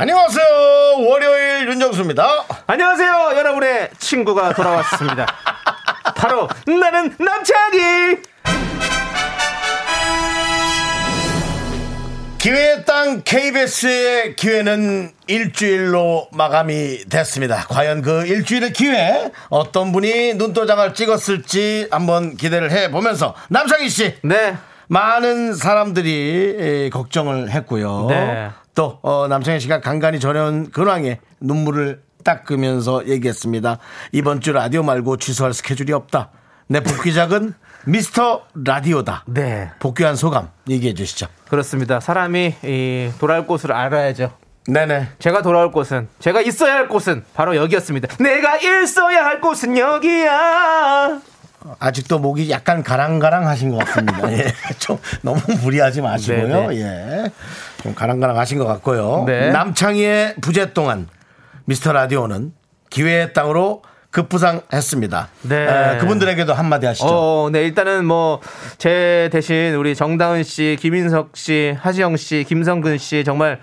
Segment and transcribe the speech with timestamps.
[0.00, 0.44] 안녕하세요.
[1.08, 2.44] 월요일 윤정수입니다.
[2.68, 5.26] 안녕하세요, 여러분의 친구가 돌아왔습니다.
[6.14, 8.22] 바로 나는 남창희.
[12.38, 17.66] 기회의 땅 KBS의 기회는 일주일로 마감이 됐습니다.
[17.68, 24.56] 과연 그 일주일의 기회 어떤 분이 눈도장을 찍었을지 한번 기대를 해 보면서 남창희 씨 네,
[24.86, 28.06] 많은 사람들이 에, 걱정을 했고요.
[28.08, 28.50] 네.
[28.78, 33.78] 또 어, 남창희 씨가 간간히 저려온 근황에 눈물을 닦으면서 얘기했습니다.
[34.12, 36.30] 이번 주 라디오 말고 취소할 스케줄이 없다.
[36.68, 37.54] 내 복귀작은
[37.86, 39.24] 미스터 라디오다.
[39.26, 41.26] 네, 복귀한 소감 얘기해 주시죠.
[41.48, 41.98] 그렇습니다.
[41.98, 44.30] 사람이 이, 돌아올 곳을 알아야죠.
[44.68, 45.08] 네네.
[45.18, 48.14] 제가 돌아올 곳은 제가 있어야 할 곳은 바로 여기였습니다.
[48.22, 51.20] 내가 있어야 할 곳은 여기야.
[51.78, 54.30] 아직도 목이 약간 가랑가랑 하신 것 같습니다.
[54.32, 54.52] 예.
[54.78, 56.70] 좀 너무 무리하지 마시고요.
[56.70, 57.30] 네, 예.
[57.82, 59.24] 좀 가랑가랑 하신 것 같고요.
[59.26, 59.50] 네.
[59.50, 61.08] 남창희의 부재 동안
[61.64, 62.52] 미스터 라디오는
[62.90, 65.28] 기회의 땅으로 급부상했습니다.
[65.42, 65.66] 네.
[65.94, 67.06] 에, 그분들에게도 한마디 하시죠.
[67.06, 68.40] 어, 네, 일단은 뭐,
[68.78, 73.60] 제 대신 우리 정다은 씨, 김인석 씨, 하지영 씨, 김성근 씨, 정말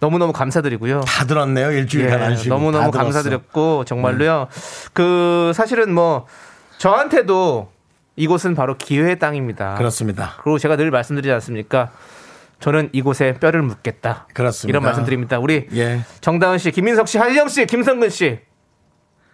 [0.00, 1.02] 너무너무 감사드리고요.
[1.02, 1.72] 다 들었네요.
[1.72, 2.46] 일주일간 안 쉬고.
[2.46, 2.90] 예, 너무너무.
[2.90, 2.98] 네.
[2.98, 4.48] 감사드렸고, 정말로요.
[4.94, 6.26] 그, 사실은 뭐,
[6.78, 7.70] 저한테도
[8.16, 9.74] 이곳은 바로 기회의 땅입니다.
[9.74, 10.34] 그렇습니다.
[10.42, 11.90] 그리고 제가 늘 말씀드리지 않습니까?
[12.60, 14.26] 저는 이곳에 뼈를 묻겠다.
[14.32, 14.70] 그렇습니다.
[14.72, 15.38] 이런 말씀 드립니다.
[15.38, 16.00] 우리 예.
[16.22, 18.38] 정다은 씨, 김인석 씨, 하지영 씨, 김성근 씨,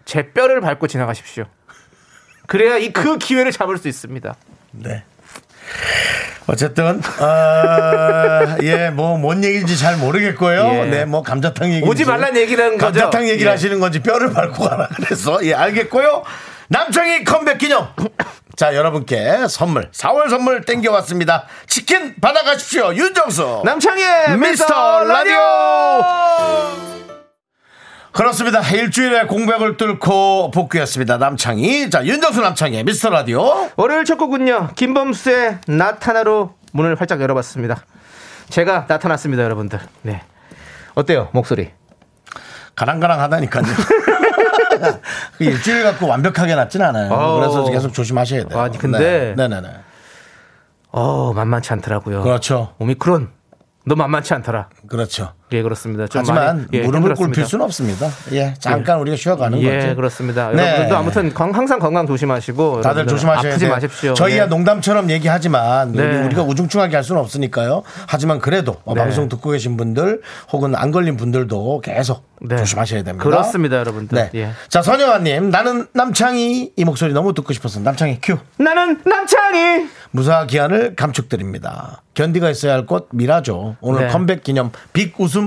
[0.05, 1.45] 제 뼈를 밟고 지나가십시오.
[2.49, 4.35] 그래야 이 그 기회를 잡을 수 있습니다.
[4.73, 5.05] 네.
[6.49, 10.61] 어쨌든 어, 예, 뭐뭔 얘기인지 잘 모르겠고요.
[10.75, 10.85] 예.
[10.87, 13.01] 네, 뭐 감자탕 얘기 오지 말란 얘기라는 거죠.
[13.01, 13.51] 감자탕 얘기를 예.
[13.51, 16.25] 하시는 건지 뼈를 밟고 가라 그래서 예, 알겠고요.
[16.73, 17.87] 남창희 컴백 기념.
[18.57, 21.47] 자, 여러분께 선물, 4월 선물 땡겨왔습니다.
[21.67, 22.95] 치킨 받아가십시오.
[22.95, 23.61] 윤정수.
[23.65, 25.37] 남창희의 미스터 라디오!
[28.13, 28.61] 그렇습니다.
[28.61, 31.19] 일주일의 공백을 뚫고 복귀했습니다.
[31.19, 31.91] 남창희.
[31.91, 33.71] 자, 윤정수 남창희 미스터 라디오.
[33.77, 34.71] 월요일 첫 곡은요.
[34.75, 37.85] 김범수의 나타나로 문을 활짝 열어봤습니다.
[38.49, 39.79] 제가 나타났습니다, 여러분들.
[40.03, 40.23] 네.
[40.95, 41.71] 어때요, 목소리?
[42.77, 43.65] 가랑가랑 하다니까요.
[45.39, 47.13] 그 일주일 갖고 완벽하게 낫진 않아요.
[47.13, 47.41] 어우.
[47.41, 48.59] 그래서 계속 조심하셔야 돼요.
[48.61, 49.69] 아니, 근데- 네, 네, 네.
[50.91, 52.23] 어, 만만치 않더라고요.
[52.23, 52.75] 그렇죠.
[52.79, 53.31] 오미크론.
[53.87, 54.69] 너 만만치 않더라.
[54.89, 55.33] 그렇죠.
[55.53, 56.07] 예, 그렇습니다.
[56.07, 57.15] 좀 하지만 많이, 예, 무릎을.
[57.15, 58.09] 꿇힐 수는 없습니다.
[58.33, 59.97] 예, 잠깐 우리가 쉬어가는 예, 거죠.
[59.97, 60.51] 그렇습니다.
[60.51, 60.63] 네.
[60.63, 63.75] 여러분들도 아무튼 건- 항상 건강 조심하시고 다들 조심하셔야 아프지 돼요.
[63.75, 64.15] 마십시오.
[64.15, 64.47] 저희야 예.
[64.47, 66.03] 농담처럼 얘기하지만 네.
[66.05, 67.83] 우리- 우리가 우중충하게 할 수는 없으니까요.
[68.07, 69.01] 하지만 그래도 어, 네.
[69.03, 72.57] 방송 듣고 계신 분들 혹은 안 걸린 분들도 계속 네.
[72.57, 73.23] 조심하셔야 됩니다.
[73.23, 74.17] 그렇습니다, 여러분들.
[74.19, 74.31] 네.
[74.35, 74.51] 예.
[74.69, 78.37] 자, 선영아님, 나는 남창희 이 목소리 너무 듣고 싶어서 남창희 큐.
[78.59, 79.89] 나는 남창희.
[80.15, 82.03] 무사 귀환을 감축드립니다.
[82.15, 83.77] 견디가 있어야 할 곳 미라죠.
[83.81, 84.13] 오늘 네.
[84.13, 85.42] 컴백 기념 빅 웃음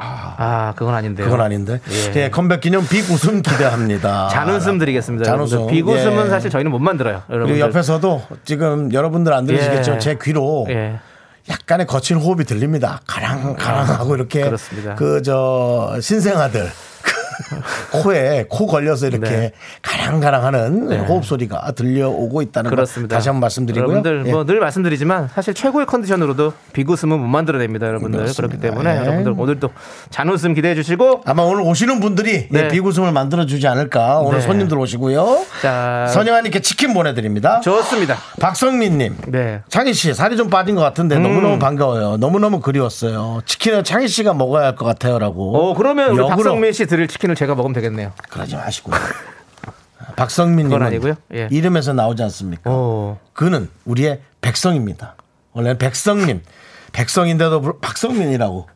[0.00, 1.26] 아, 그건 아닌데요.
[1.26, 1.80] 그건 아닌데.
[1.90, 2.22] 예.
[2.24, 4.28] 예, 컴백 기념 빅 웃음 기대합니다.
[4.28, 5.24] 잔웃음 드리겠습니다.
[5.24, 5.56] 잔웃음.
[5.58, 5.82] 여러분들.
[5.84, 6.30] 비웃음은 예.
[6.30, 7.22] 사실 저희는 못 만들어요.
[7.28, 7.54] 여러분들.
[7.56, 10.00] 그리고 옆에서도 지금 여러분들 안 들으시겠지만 예.
[10.00, 11.00] 제 귀로 예.
[11.50, 13.00] 약간의 거친 호흡이 들립니다.
[13.06, 14.94] 가랑 가랑 하고 이렇게 그렇습니다.
[14.94, 16.70] 그저 신생아들
[17.92, 19.52] 코에 코 걸려서 이렇게 네.
[19.82, 23.16] 가랑가랑하는 호흡 소리가 들려오고 있다는 거 그렇습니다.
[23.16, 23.82] 다시 한번 말씀드리고요.
[23.84, 24.30] 여러분들 예.
[24.32, 28.20] 뭐늘 말씀드리지만 사실 최고의 컨디션으로도 비웃음은 못 만들어냅니다, 여러분들.
[28.20, 28.58] 그렇습니다.
[28.58, 29.00] 그렇기 때문에 예.
[29.00, 29.70] 여러분들 오늘도
[30.10, 32.64] 잔웃음 기대해 주시고 아마 오늘 오시는 분들이 네.
[32.64, 34.18] 예, 비웃음을 만들어 주지 않을까.
[34.20, 34.46] 오늘 네.
[34.46, 35.44] 손님들 오시고요.
[35.62, 37.60] 자, 선영아님께 치킨 보내드립니다.
[37.60, 38.16] 좋습니다.
[38.40, 39.16] 박성민님.
[39.28, 39.60] 네.
[39.68, 41.22] 창희 씨 살이 좀 빠진 것 같은데 음.
[41.22, 42.16] 너무너무 반가워요.
[42.18, 43.40] 너무너무 그리웠어요.
[43.44, 45.56] 치킨은 창희 씨가 먹어야 할 것 같아요라고.
[45.56, 46.28] 어, 그러면 우리.
[46.28, 48.12] 박성민 씨 드릴 치킨 을 제가 먹으면 되겠네요.
[48.28, 48.92] 그러지 마시고.
[50.16, 51.14] 박성민님은 아니고요.
[51.34, 51.48] 예.
[51.50, 52.70] 이름에서 나오지 않습니까?
[52.70, 53.18] 오.
[53.32, 55.14] 그는 우리의 백성입니다.
[55.52, 56.42] 원래는 백성민.
[56.92, 58.68] 백성인데도 불- 박성민이라고.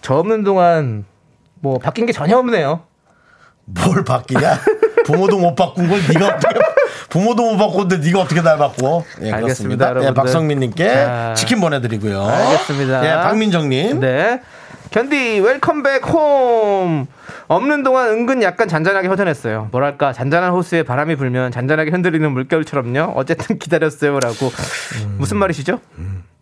[0.00, 1.04] 저 없는 동안
[1.60, 2.82] 뭐 바뀐 게 전혀 없네요.
[3.64, 4.58] 뭘 바뀌냐?
[5.06, 6.60] 부모도 못 바꾼 걸 네가 어떻게
[7.08, 9.04] 부모도 못 바꿨는데 네가 어떻게 날 바꾸어?
[9.22, 10.10] 예, 알겠습니다, 그렇습니다.
[10.10, 10.14] 예.
[10.14, 11.34] 박성민님께 자.
[11.36, 12.24] 치킨 보내드리고요.
[12.24, 13.04] 알겠습니다.
[13.06, 14.00] 예, 박민정님.
[14.00, 14.40] 네.
[14.92, 17.06] 견디 웰컴백 홈
[17.48, 19.68] 없는 동안 은근 약간 잔잔하게 허전했어요.
[19.72, 23.12] 뭐랄까 잔잔한 호수에 바람이 불면 잔잔하게 흔들리는 물결처럼요.
[23.16, 24.52] 어쨌든 기다렸어요라고
[25.16, 25.80] 무슨 말이시죠?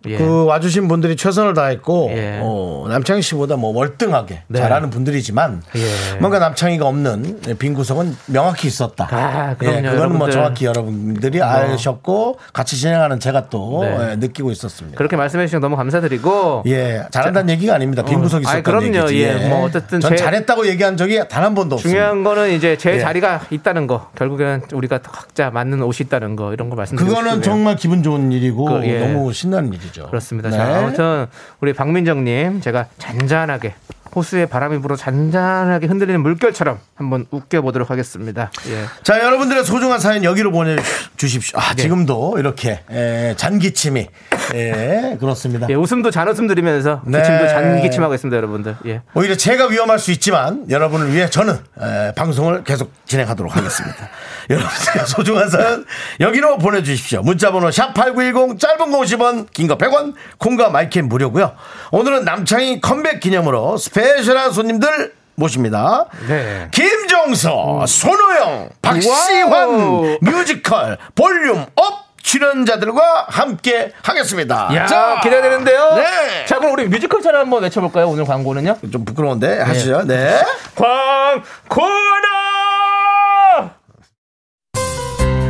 [0.06, 0.16] 예.
[0.16, 2.38] 그 와주신 분들이 최선을 다했고 예.
[2.42, 4.58] 어, 남창희 씨보다 뭐 월등하게 네.
[4.58, 6.18] 잘하는 분들이지만 예.
[6.20, 9.08] 뭔가 남창희가 없는 빈 구석은 명확히 있었다.
[9.10, 10.30] 아, 그럼요, 예, 그거는 뭐.
[10.30, 14.12] 정확히 여러분들이 아셨고 같이 진행하는 제가 또 네.
[14.12, 14.96] 예, 느끼고 있었습니다.
[14.96, 18.02] 그렇게 말씀해 주셔서 너무 감사드리고 예, 잘한다는 얘기가 아닙니다.
[18.04, 19.08] 빈 구석이 아이, 있었다는 그럼요.
[19.10, 19.22] 얘기지.
[19.22, 21.98] 예, 뭐 어쨌든 전 제- 잘했다고 얘기한 적이 단 한 번도 없습니다.
[21.98, 23.00] 중요한 거는 이제 제 예.
[23.00, 24.10] 자리가 있다는 거.
[24.14, 27.42] 결국에는 우리가 각자 맞는 옷이 있다는 거 이런 거 말씀드리고 그거는 싶네요.
[27.44, 29.00] 정말 기분 좋은 일이고 그, 예.
[29.06, 29.89] 너무 신나는 일이죠.
[29.92, 30.50] 그렇습니다.
[30.50, 30.56] 네.
[30.56, 31.26] 자, 아무튼
[31.60, 33.74] 우리 박민정님 제가 잔잔하게
[34.14, 38.50] 호수의 바람이 불어 잔잔하게 흔들리는 물결처럼 한번 웃겨보도록 하겠습니다.
[38.68, 38.84] 예.
[39.04, 41.58] 자, 여러분들의 소중한 사연 여기로 보내주십시오.
[41.60, 44.08] 아, 지금도 이렇게 에, 잔기침이
[44.54, 45.66] 예, 그렇습니다.
[45.70, 47.18] 예, 웃음도 잔웃음 들으면서 네.
[47.18, 48.76] 기침도 잔기침하고 있습니다, 여러분들.
[48.86, 49.02] 예.
[49.14, 53.96] 오히려 제가 위험할 수 있지만 여러분을 위해 저는 에, 방송을 계속 진행하도록 하겠습니다.
[54.50, 55.84] 여러분들의 소중한 사연
[56.20, 57.22] 여기로 보내주십시오.
[57.22, 61.52] 문자번호 샵8910 짧은 거 50원 긴 거 100원 콩과 마이크는 무료고요.
[61.92, 66.04] 오늘은 남창희 컴백 기념으로 special한 손님들 모십니다.
[66.28, 66.68] 네.
[66.70, 70.18] 김종서, 손호영, 박시환.
[70.20, 74.86] 뮤지컬 볼륨 업 출연자들과 함께 하겠습니다.
[74.86, 75.94] 자, 기대되는데요.
[75.96, 76.44] 네.
[76.46, 78.08] 자, 그럼 우리 뮤지컬처럼 한번 외쳐볼까요?
[78.08, 78.76] 오늘 광고는요?
[78.92, 80.02] 좀 부끄러운데 하시죠.
[80.06, 80.42] 네.
[80.74, 81.40] 광고나!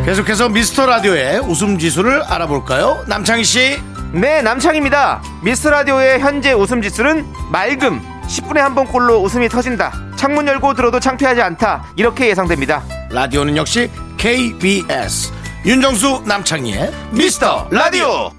[0.05, 3.05] 계속해서 미스터 라디오의 웃음 지수를 알아볼까요?
[3.07, 3.79] 남창희 씨.
[4.13, 5.23] 네, 남창입니다.
[5.45, 8.01] 미스 라디오의 현재 웃음 지수는 맑음.
[8.27, 9.93] 10분에 한 번꼴로 웃음이 터진다.
[10.17, 11.85] 창문 열고 들어도 창피하지 않다.
[11.97, 12.83] 이렇게 예상됩니다.
[13.11, 15.33] 라디오는 역시 KBS.
[15.65, 18.31] 윤정수 남창희의 미스터 라디오.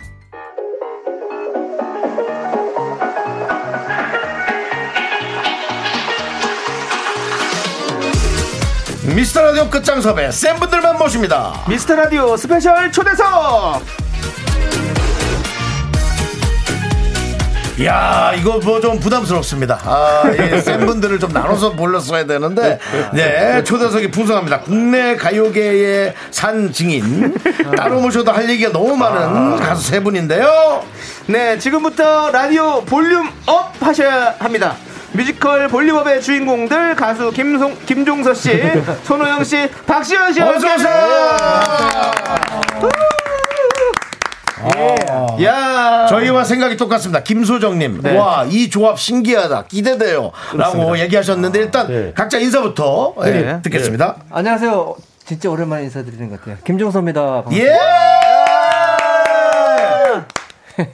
[9.16, 11.64] 미스터 라디오 끝장 섭외 센 분들만 모십니다.
[11.70, 14.01] 미스터 라디오 special 초대석!
[17.86, 19.80] 야 이거 뭐 좀 부담스럽습니다.
[19.84, 20.24] 아,
[20.58, 22.80] 이 센 분들을 좀 나눠서 불렀어야 되는데,
[23.14, 24.62] 네, 초대석이 풍성합니다.
[24.62, 27.34] 국내 가요계의 산 증인.
[27.78, 30.84] 따로 모셔도 할 얘기가 너무 많은 가수 세 분인데요.
[31.28, 34.76] 네, 지금부터 라디오 volume up 하셔야 합니다.
[35.14, 38.50] 뮤지컬 볼륨업의 주인공들 가수 김송 김종서 씨,
[39.04, 40.90] 손호영 씨, 박시현 씨 어서 오세요.
[45.44, 47.22] 야, 저희와 생각이 똑같습니다.
[47.24, 48.18] 김소정님, 네.
[48.18, 50.32] 와, 이 조합 신기하다, 기대돼요.
[50.56, 53.62] 라고 얘기하셨는데, 일단 각자 인사부터 예, 네.
[53.64, 54.18] 듣겠습니다.
[54.30, 54.96] 안녕하세요.
[55.26, 56.58] 진짜 오랜만에 인사드리는 것 같아요.
[56.66, 57.44] 김종서입니다.
[57.44, 57.66] 반갑습니다.
[57.66, 57.78] 예!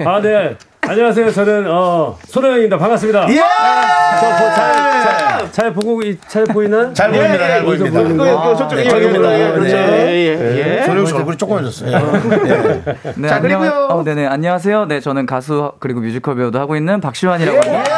[0.06, 0.56] 아, 네.
[0.82, 1.32] 안녕하세요.
[1.34, 2.78] 저는 어, 손호영입니다.
[2.78, 3.30] 반갑습니다.
[3.30, 3.36] 예!
[3.36, 6.92] 잘, 잘, 잘 보고 있- 잘 보이나?
[6.94, 8.00] 잘 보입니다, 잘 어디서 보입니다.
[8.00, 8.34] 보이는 이거, 거야?
[8.34, 9.34] 이거 저쪽에 네, 저기입니다.
[9.40, 9.52] 예, 네.
[9.54, 9.76] 그렇죠.
[9.78, 10.84] 예, 예, 예.
[10.86, 11.92] 소영 씨 얼굴이 조그만졌어요.
[11.92, 13.12] 예.
[13.16, 13.88] 네, 자, 그리고요.
[13.90, 14.86] 어, 네네, 안녕하세요.
[14.86, 17.97] 네, 저는 가수 그리고 뮤지컬 배우도 하고 있는 박시환이라고 합니다.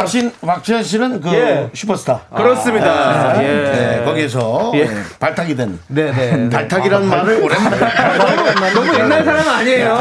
[0.00, 1.68] 박신 박지현 씨는 그 예.
[1.74, 2.20] 슈퍼스타.
[2.34, 2.86] 그렇습니다.
[2.86, 3.46] 아, 예.
[3.46, 4.88] 네, 거기서 예.
[5.18, 5.78] 발탁이 된.
[5.88, 6.48] 네, 네.
[6.48, 7.76] 발탁이라는 말을 오랜만에.
[8.72, 9.98] 너무 옛날 사람 아니에요.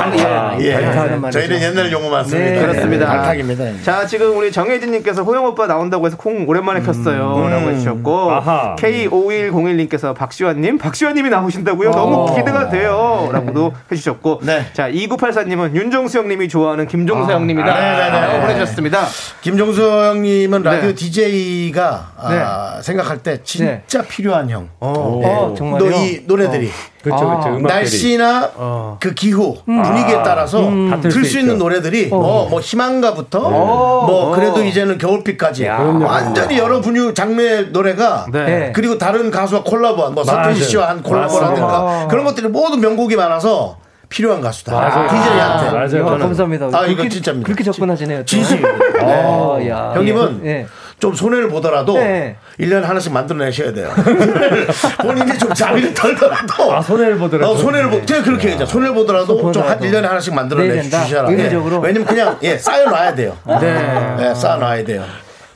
[0.61, 0.73] 예.
[0.73, 1.39] 발탁하는 말이죠.
[1.39, 2.51] 저희는 옛날 용어만 씁니다.
[2.51, 3.07] 네, 그렇습니다.
[3.07, 3.83] 발탁입니다.
[3.83, 7.49] 자, 지금 우리 정혜진님께서 호영 오빠 나온다고 해서 콩 오랜만에 켰어요.
[7.49, 8.75] 라고 해주셨고, 아하.
[8.79, 11.91] K5101님께서 박시환님, 박시환님이 나오신다고요?
[11.91, 13.29] 너무 기대가 돼요.
[13.33, 14.65] 라고도 해주셨고, 네.
[14.71, 17.73] 자, 2984님은 윤정수 형님이 좋아하는 김종서 형님이다.
[17.73, 18.09] 네네네.
[18.09, 19.05] 라고 보내주셨습니다.
[19.41, 20.95] 김종수 형님은 라디오 네.
[20.95, 24.69] DJ가 아, 생각할 때 진짜 필요한 형.
[24.79, 25.89] 어, 정말요?
[25.89, 26.69] 너이 노래들이
[27.03, 27.47] 그렇죠, 그렇죠.
[27.49, 27.63] 음악들이.
[27.73, 31.57] 날씨나 그 기후 분위기에 따라서 다틀 틀수수 있는.
[31.57, 38.45] 노래들이 뭐, 뭐 희망가부터 뭐 그래도 이제는 겨울빛까지 완전히 여러 분유 장르의 노래가 네.
[38.45, 38.71] 네.
[38.73, 40.43] 그리고 다른 가수와 콜라보 한 뭐 맞아요.
[40.53, 42.07] 서태지 씨와 한 콜라보라든가.
[42.09, 43.77] 그런 것들이 모두 명곡이 많아서
[44.09, 44.71] 필요한 가수다.
[44.73, 45.07] 맞아요.
[45.07, 45.71] DJ한테.
[45.71, 45.83] 맞아요.
[45.83, 46.19] 아, 저는.
[46.19, 46.69] 감사합니다.
[46.73, 47.45] 아, 이거 진짜입니다.
[47.45, 48.19] 그렇게 접근하시네요.
[48.19, 48.25] 또.
[48.25, 48.63] 진심.
[49.01, 49.91] 아, 야.
[49.93, 50.67] 형님은 예.
[50.99, 52.35] 좀 손해를 보더라도 네.
[52.57, 53.89] 일 1년에 하나씩 만들어내셔야 돼요.
[55.01, 57.53] 본인이 좀 자비를 덜더라도 아, 손해를 보더라도.
[57.53, 58.65] 어, 손해를 보, 제가 그렇게 얘기하죠.
[58.65, 59.85] 손해를 보더라도 좀한 보더라도.
[59.85, 61.03] 1년에 하나씩 만들어내 된다.
[61.03, 61.29] 주시라.
[61.29, 61.79] 의무적으로.
[61.79, 63.37] 왜냐면 그냥 예, 쌓여놔야 돼요.
[63.61, 64.17] 네.
[64.19, 65.05] 예, 쌓아놔야 돼요.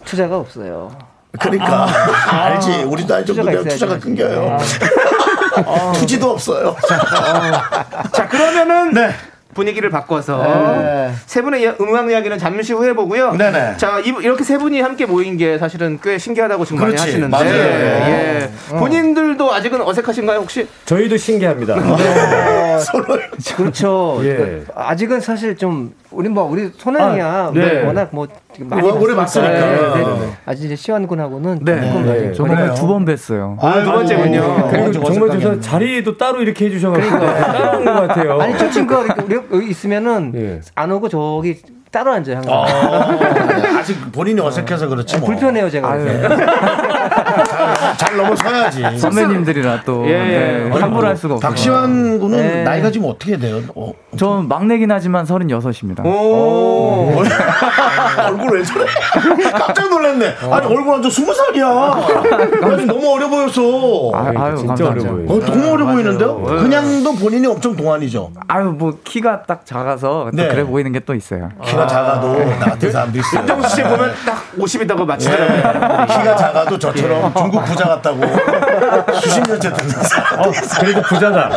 [0.06, 0.96] 투자가 없어요.
[1.40, 1.88] 그러니까
[2.30, 2.84] 알지.
[2.84, 3.34] 우리도 알죠.
[3.34, 4.58] 투자가 끊겨요.
[5.96, 6.76] 투지도 없어요.
[8.12, 9.10] 자, 그러면은 네.
[9.54, 10.38] 분위기를 바꿔서
[10.82, 11.12] 네.
[11.28, 13.34] 세 분의 음악 이야기는 잠시 후에 보고요.
[13.34, 13.78] 네네.
[13.78, 17.04] 자, 이- 이렇게 세 분이 함께 모인 게 사실은 꽤 신기하다고 지금 많이 그렇지.
[17.12, 17.30] 하시는데.
[17.38, 17.54] 맞아요.
[17.56, 18.50] 예.
[18.70, 20.68] 본인들도 아직은 어색하신가요, 혹시?
[20.86, 21.76] 저희도 신기합니다.
[23.56, 24.20] 그렇죠.
[24.24, 24.36] 예.
[24.36, 27.84] 그러니까 아직은 사실 좀 우리 뭐 우리 손흥이야 아, 네.
[27.84, 28.28] 워낙 뭐
[28.60, 29.52] 많이 오래 봤으니까.
[29.52, 30.04] 네, 네.
[30.04, 30.34] 네.
[30.46, 32.32] 아직 이제 시완군하고는 네.
[32.34, 32.62] 조금 네.
[32.62, 32.74] 그래요?
[32.76, 33.58] 두번 뵀어요.
[33.64, 34.68] 아, 두 번째군요.
[34.70, 35.40] 그리고 좀 정말 어색하겠네.
[35.40, 38.40] 죄송 자리도 따로 이렇게 해주셔가지고 따라온 것 같아요.
[38.42, 40.62] 아니 저 친구가 우리 여기 있으면은 예.
[40.76, 41.62] 안 오고 저기
[41.92, 42.54] 따로 앉아요 항상.
[42.54, 45.28] 아, 아직 본인이 어색해서 그렇지 뭐.
[45.28, 45.94] 불편해요 제가.
[47.98, 48.84] 잘 넘어서야지.
[49.00, 50.80] 선배님들이라 또 예, 네, 예.
[50.80, 51.50] 함부로 할 수가 없어요.
[51.50, 52.64] 박시환 군은 네.
[52.64, 53.60] 나이가 지금 어떻게 돼요?
[53.76, 53.92] 어.
[54.18, 56.06] 저 막내긴 하지만 36입니다.
[56.06, 57.14] 오.
[58.28, 58.86] 얼굴 왜 저래?
[59.52, 60.36] 깜짝 놀랐네.
[60.52, 61.66] 아니 얼굴 완전 스무 살이야.
[61.68, 63.62] 나 지금 너무 어려 보였어.
[64.14, 65.10] 아, 아유, 진짜 어려 감사합니다.
[65.12, 65.28] 보여요.
[65.30, 66.44] 어, 너무 어려 보이는데요?
[66.44, 68.32] 그냥도 본인이 엄청 동안이죠.
[68.48, 70.48] 아유, 뭐 키가 딱 작아서 또 네.
[70.48, 71.50] 그래 보이는 게 또 있어요.
[71.66, 73.42] 키가 작아도 나 같은 사람도 있어요.
[73.42, 76.06] 윤정수 씨 보면 딱 50이다고 맞히더라고요.
[76.06, 78.20] 키가 작아도 저처럼 중국 부자 같다고
[79.22, 80.40] 수십 년째 듣는 사람.
[80.42, 81.50] 어, 그래도 부자다.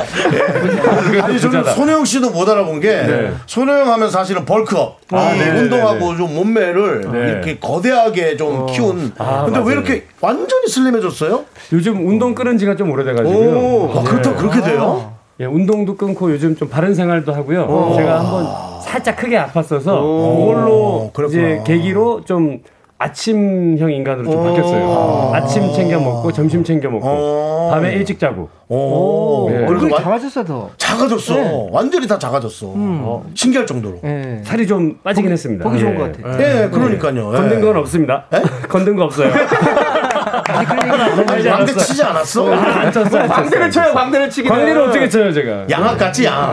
[1.22, 3.32] 아니 저는 손혜영 씨도 못 알아본 게 네.
[3.46, 7.18] 손혜영 하면 사실은 벌크업 아, 네, 운동하고 네, 좀 몸매를 네.
[7.32, 9.64] 이렇게 거대하게 좀 키운 아, 근데 맞아요.
[9.68, 11.44] 왜 이렇게 완전히 슬림해졌어요?
[11.72, 13.92] 요즘 운동 끊은 지가 좀 오래돼가지고요.
[13.98, 15.12] 아, 그렇다 그렇게 돼요?
[15.40, 17.94] 예, 운동도 끊고 요즘 좀 바른 생활도 하고요.
[17.96, 18.46] 제가 한번
[18.82, 21.12] 살짝 크게 아팠어서 그걸로.
[21.28, 22.60] 이제 계기로 좀
[22.98, 25.30] 아침형 인간으로 좀 바뀌었어요.
[25.34, 27.68] 아침 챙겨 먹고 점심 챙겨 먹고 어.
[27.70, 28.48] 밤에 일찍 자고.
[28.68, 29.56] 오, 네.
[29.58, 30.70] 얼굴 얼굴이 완- 작아졌어 더.
[30.78, 31.34] 작아졌어.
[31.34, 31.68] 네.
[31.72, 32.72] 완전히 다 작아졌어.
[33.34, 33.98] 신기할 정도로.
[34.04, 34.40] 예.
[34.44, 35.64] 살이 좀 빠지긴 했습니다.
[35.64, 35.98] 보기 좋은 예.
[35.98, 36.42] 것 같아요.
[36.64, 37.32] 예, 그러니까요.
[37.34, 37.36] 예.
[37.36, 38.24] 건든 건 없습니다.
[38.68, 39.30] 건든 거 없어요.
[40.26, 40.66] 아니,
[41.48, 42.52] 광대 치지 않았어?
[42.52, 43.70] 안 쳤어, 안 광대를.
[43.70, 44.48] 쳐요, 광대를 치기.
[44.48, 45.64] 광대를 어떻게 쳐요, 제가?
[45.70, 46.52] 양악 같지 양.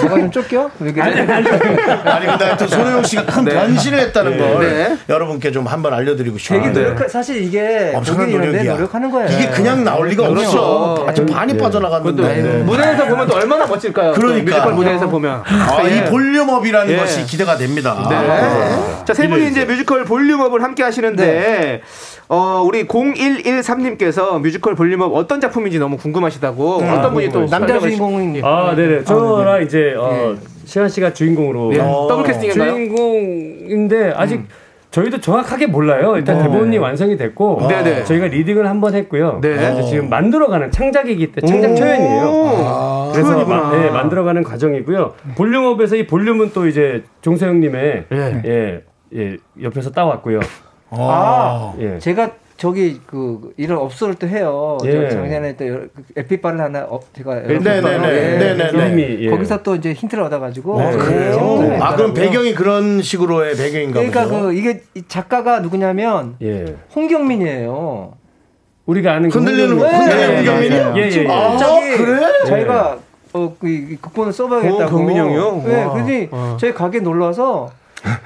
[0.00, 0.70] 제가 좀 쫓겨?
[0.78, 1.02] 왜 그래?
[1.02, 4.96] 아니 근데 하여튼 손호영 씨가 큰 변신을 했다는 걸 네.
[5.08, 6.72] 여러분께 좀 한번 알려드리고 싶어요.
[6.72, 8.72] 노력 사실 이게 엄청난 노력이야.
[8.74, 9.28] 노력하는 거예요.
[9.30, 11.06] 이게 그냥 나올 리가 없어.
[11.08, 12.22] 아주 반이 빠져나갔는데.
[12.22, 12.58] 네.
[12.62, 14.12] 무대에서 보면 또 얼마나 멋질까요?
[14.12, 14.44] 또 그러니까.
[14.50, 15.42] 뮤지컬 무대에서 보면.
[15.44, 16.96] 아, 이 볼륨업이라는 예.
[16.96, 18.06] 것이 기대가 됩니다.
[18.08, 19.04] 네.
[19.04, 21.82] 자, 세 분이 이제 뮤지컬 볼륨업을 함께 하시는데,
[22.28, 28.74] 어, 우리 0113님께서 뮤지컬 볼륨업 어떤 작품인지 너무 궁금하시다고 어떤 분이 또 남자 주인공인 아,
[28.74, 29.04] 네네.
[29.04, 30.34] 저랑 이제, 어,
[30.64, 31.74] 시환 씨가 주인공으로.
[31.74, 31.80] 예.
[31.80, 32.06] 어.
[32.08, 32.72] 더블 캐스팅인가요?
[32.72, 34.42] 주인공인데, 아직
[34.90, 36.16] 저희도 정확하게 몰라요.
[36.16, 38.04] 일단 대본이 완성이 됐고, 네네.
[38.04, 39.38] 저희가 reading을 한 번 했고요.
[39.42, 39.82] 네.
[39.88, 43.10] 지금 만들어가는 창작이기 때문에 창작 초연이에요.
[43.14, 45.14] 그래서 마- 네, 만들어가는 과정이고요.
[45.36, 48.42] 볼륨업에서 이 볼륨은 또 이제 종서형님의 예.
[48.44, 48.82] 예,
[49.16, 50.40] 예, 옆에서 따왔고요.
[50.98, 51.98] 아, 예.
[51.98, 54.78] 제가 저기 그 이런 업소를 또 해요.
[54.84, 55.08] 예.
[55.08, 57.80] 저 작년에 또그 에피바를 하나 어, 제가 네네네.
[57.80, 58.78] 봤는데 네네네.
[58.78, 59.30] 형님이 예.
[59.30, 61.38] 거기서 또 이제 힌트를 얻어가지고 아, 그래요?
[61.38, 62.14] 거 아, 그럼.
[62.14, 64.42] 배경이 그런 식으로의 배경인가 그러니까 보죠.
[64.42, 66.76] 그 이게 이 작가가 누구냐면 예.
[66.94, 68.12] 홍경민이에요.
[68.86, 70.94] 우리가 아는 그 흔들리는 네, 홍경민이요?
[70.96, 71.28] 예, 예, 예.
[71.28, 71.56] 아,
[71.96, 72.20] 그래?
[72.46, 72.98] 저희가
[73.32, 74.82] 어, 그, 이 극본을 써봐야겠다고.
[74.84, 75.62] 어, 경민이 형이요?
[75.64, 75.92] 네, 와.
[75.92, 77.70] 그러더니 저희 가게 놀러 와서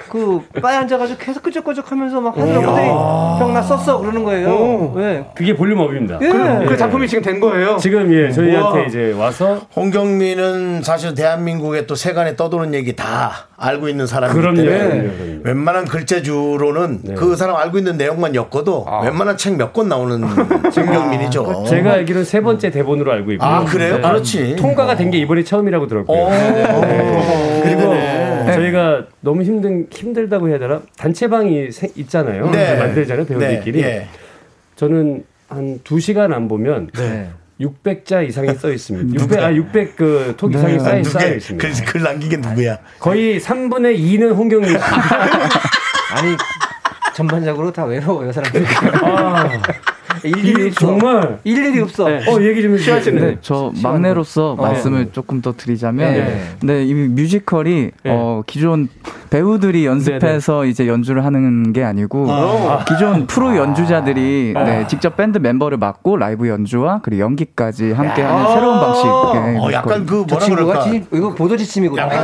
[0.09, 3.37] 그 바에 앉아가지고 계속 끄적끄적 하면서 막 하더라고요.
[3.41, 3.99] 형, 나 썼어.
[3.99, 4.93] 그러는 거예요.
[4.97, 5.27] 네.
[5.35, 6.19] 그게 볼륨업입니다.
[6.23, 6.29] 예.
[6.29, 7.77] 그, 그 작품이 지금 된 거예요.
[7.77, 8.87] 지금 예 저희한테 우와.
[8.87, 14.79] 이제 와서 홍경민은 사실 대한민국의 또 세간에 떠도는 얘기 다 알고 있는 사람이기 그럼요, 때문에
[14.79, 15.41] 그럼요, 그럼요.
[15.45, 17.15] 웬만한 글재주로는 네.
[17.15, 20.23] 그 사람 알고 있는 내용만 엮어도 웬만한 책 몇 권 나오는
[20.77, 21.65] 홍경민이죠.
[21.69, 23.49] 제가 알기로는 세 번째 대본으로 알고 있고요.
[23.49, 23.97] 아, 그래요?
[23.97, 24.03] 네.
[24.03, 24.57] 그렇지.
[24.57, 26.29] 통과가 된 게 이번이 처음이라고 들었고요.
[26.31, 27.61] 네.
[27.63, 27.95] 그리고
[28.61, 32.51] 저희가 너무 힘든 힘들다고 해야 되나 단체방이 세- 있잖아요.
[32.51, 32.77] 네.
[32.79, 33.83] 만들잖아요 배우들끼리.
[33.83, 34.09] 네, 예.
[34.77, 37.29] 저는 한두 시간 안 보면 네.
[37.61, 39.23] 600자 이상이 써 있습니다.
[39.25, 41.35] 600, 아, 600 그 톡 이상이 쌓여, 쌓여 누구야?
[41.37, 41.69] 있습니다.
[41.69, 42.79] 글, 글 남긴 게 누구야?
[42.99, 44.77] 거의 3분의 2는 홍경민 씨.
[46.13, 46.37] 아니
[47.15, 48.65] 전반적으로 다 외로워요 사람들이.
[49.03, 49.49] 아,
[50.25, 50.87] 일일이 없어.
[50.87, 51.39] 정말.
[51.45, 52.09] 일일이 없어.
[52.09, 52.21] 네.
[52.29, 53.15] 어, 얘기 좀 해주세요.
[53.15, 56.41] 네, 저 막내로서 말씀을 조금 더 드리자면, 네.
[56.63, 58.89] 네, 이 뮤지컬이 어, 기존
[59.31, 62.29] 배우들이 연습해서 이제 연주를 하는 게 아니고
[62.87, 69.59] 기존 프로 연주자들이 네, 직접 밴드 멤버를 맡고 라이브 연주와 그리고 연기까지 함께하는 새로운 방식의
[69.59, 70.81] 어, 약간 그저 뭐라 그럴까?
[70.83, 71.35] 진, 이거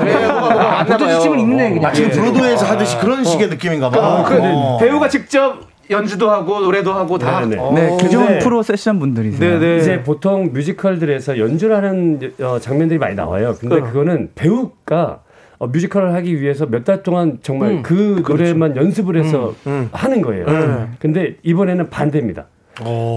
[0.04, 1.42] 네, 뭐가 뭐가 안 보도 지침을 나봐요.
[1.42, 1.82] 읽네 그냥.
[1.82, 4.24] 마치 브로드웨이에서 하듯이 그런 식의 느낌인가 봐.
[4.28, 4.78] 그 어.
[4.78, 7.40] 배우가 직접 연주도 하고 노래도 하고 다.
[7.40, 7.56] 네네.
[7.60, 7.72] 어.
[7.74, 9.60] 네, 기존 근데- 프로 세션 분들이세요.
[9.60, 9.76] 네네.
[9.78, 13.54] 이제 보통 뮤지컬들에서 연주를 하는 어, 장면들이 많이 나와요.
[13.60, 15.20] 근데 그거는 배우가
[15.58, 19.54] 어, 뮤지컬을 하기 위해서 몇 달 동안 정말 그 노래만 연습을 해서
[19.92, 20.88] 하는 거예요.
[20.98, 22.46] 근데 이번에는 반대입니다.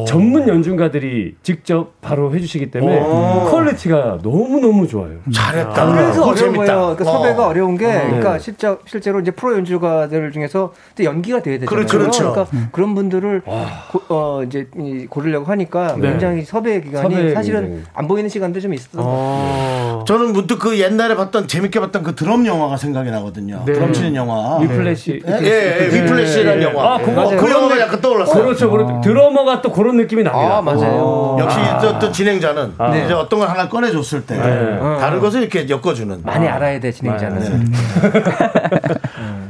[0.08, 5.18] 전문 연주가들이 직접 바로 해주시기 때문에 quality가 너무 너무 좋아요.
[5.34, 5.86] 잘했다.
[5.92, 6.76] 그래서 그거 어려운 재밌다.
[6.76, 6.96] 거예요.
[6.96, 7.50] 그러니까 섭외가 어.
[7.50, 11.70] 어려운 게, 그러니까 실제 실제로 이제 프로 연주가들 중에서 또 연기가 돼야 되잖아요.
[11.70, 12.24] 그렇죠, 그렇죠.
[12.24, 16.10] 그러니까 그런 분들을 고, 어 이제 이 고르려고 하니까 네.
[16.12, 17.84] 굉장히 섭외 기간이 섭외 사실은 굉장히.
[17.94, 20.04] 안 보이는 시간도 좀 있었던 것 같아요.
[20.08, 23.64] 저는 문득 그 옛날에 봤던 재밌게 봤던 그 드럼 영화가 생각이 나거든요.
[23.66, 23.74] 네.
[23.74, 24.60] 드럼 치는 영화.
[24.60, 25.22] 위플래시.
[25.28, 26.66] 예, 예, 예, 위플래시라는 예.
[26.66, 26.96] 영화.
[26.96, 27.30] 아, 그거-.
[27.36, 28.44] 그 영화가 약간 떠올랐어요.
[28.44, 29.02] 그렇죠, 그렇죠.
[29.04, 30.58] 드러머가 또 그런 느낌이 납니다.
[30.58, 31.38] 아, 맞아요.
[31.40, 34.80] 역시 또, 또 진행자는 이제 어떤 걸 하나 꺼내줬을 때 네.
[35.00, 36.22] 다른 것을 이렇게 엮어주는.
[36.24, 37.72] 많이 알아야 돼, 진행자는.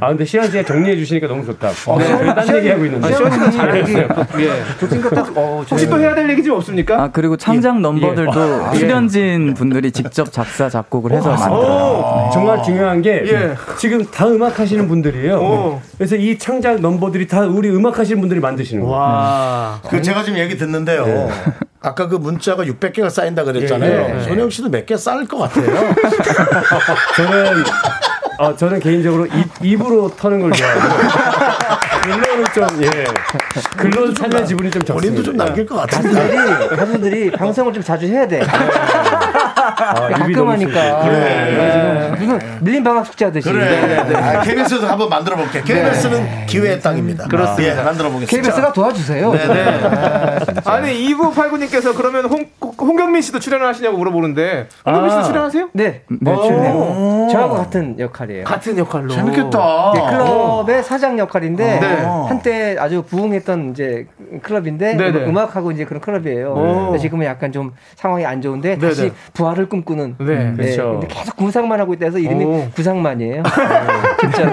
[0.06, 1.68] 아, 근데 시현 씨가 정리해 주시니까 너무 좋다.
[1.86, 3.12] 어, 네, 저희 딴 얘기하고 있는데.
[3.12, 4.08] 시원 씨가 잘했어요.
[4.38, 4.62] 예.
[4.78, 7.02] 좋으니까 딱, 어, 혹시 또 해야 될 얘기 좀 없습니까?
[7.02, 12.30] 아 그리고 창작 넘버들도 출연진 분들이 직접 작사 작곡을 해서 만들어요.
[12.32, 13.54] 정말 중요한 게 예.
[13.78, 15.34] 지금 다 음악 하시는 분들이에요.
[15.38, 15.80] 오.
[15.98, 18.96] 그래서 이 창작 넘버들이 다 우리 음악 하시는 분들이 만드시는 거예요.
[18.96, 19.80] 와.
[19.88, 21.28] 그 제가 지금 얘기 듣는데요.
[21.82, 23.92] 아까 그 문자가 600개가 쌓인다 그랬잖아요.
[24.10, 24.22] 예, 예.
[24.22, 25.66] 손영 씨도 몇 개 쌓을 것 같아요.
[27.16, 27.64] 저는
[28.38, 30.80] 어, 저는 개인적으로 입, 입으로 터는 걸 좋아하고
[32.02, 33.04] 글로는 좀 예.
[33.76, 34.94] 글로 참여 지분이 좀 적습니다.
[34.94, 36.12] 본인도 좀 남길 것 같은데.
[36.36, 38.42] 가수들이, 가수들이 방송을 좀 자주 해야 돼.
[39.66, 41.00] 아, 가끔 하니까.
[41.04, 41.50] 그래.
[41.50, 43.50] 그래가지고 무슨 밀린 방학 숙제 하듯이.
[43.50, 43.98] 그래.
[44.14, 45.62] 아, KBS도 한번 만들어 볼게요.
[45.64, 47.26] KBS는 기회의 땅입니다.
[47.28, 47.78] 그렇습니다.
[47.80, 48.48] 예, 만들어 보겠습니다.
[48.48, 49.32] KBS가 도와주세요.
[50.64, 52.44] 아 니 2989님께서 그러면 홍,
[52.78, 55.24] 홍경민 씨도 출연을 하시냐고 물어보는데 홍경민 씨도 아.
[55.24, 55.68] 출연하세요?
[55.72, 56.02] 네.
[56.08, 57.28] 네, 출연.
[57.30, 58.44] 저하고 같은 역할이에요.
[58.44, 59.08] 같은 역할로.
[59.08, 59.92] 재밌겠다.
[59.94, 61.86] 네, 클럽의 사장 역할인데 네.
[62.28, 64.06] 한때 아주 부흥했던 이제
[64.42, 64.96] 클럽인데.
[65.26, 66.94] 음악하고 이제 그런 클럽이에요.
[67.00, 69.12] 지금은 약간 좀 상황이 안 좋은데 다시.
[69.32, 70.16] 부활 을 꿈꾸는.
[70.18, 70.52] 네.
[70.56, 70.98] 그렇죠.
[71.00, 72.68] 근데 계속 구상만 하고 있다 해서 이름이 오.
[72.74, 73.42] 구상만이에요.
[74.20, 74.52] 진짜로.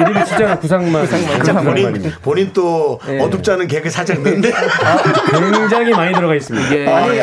[0.00, 1.06] 이름이 진짜 구상만.
[1.06, 3.20] 진짜 본인, 본인 또 예.
[3.20, 4.50] 어둡지 않은 개그 살짝 넣는데.
[5.30, 6.74] 굉장히 많이 들어가 있습니다.
[6.76, 6.86] 예.
[6.86, 7.20] 아니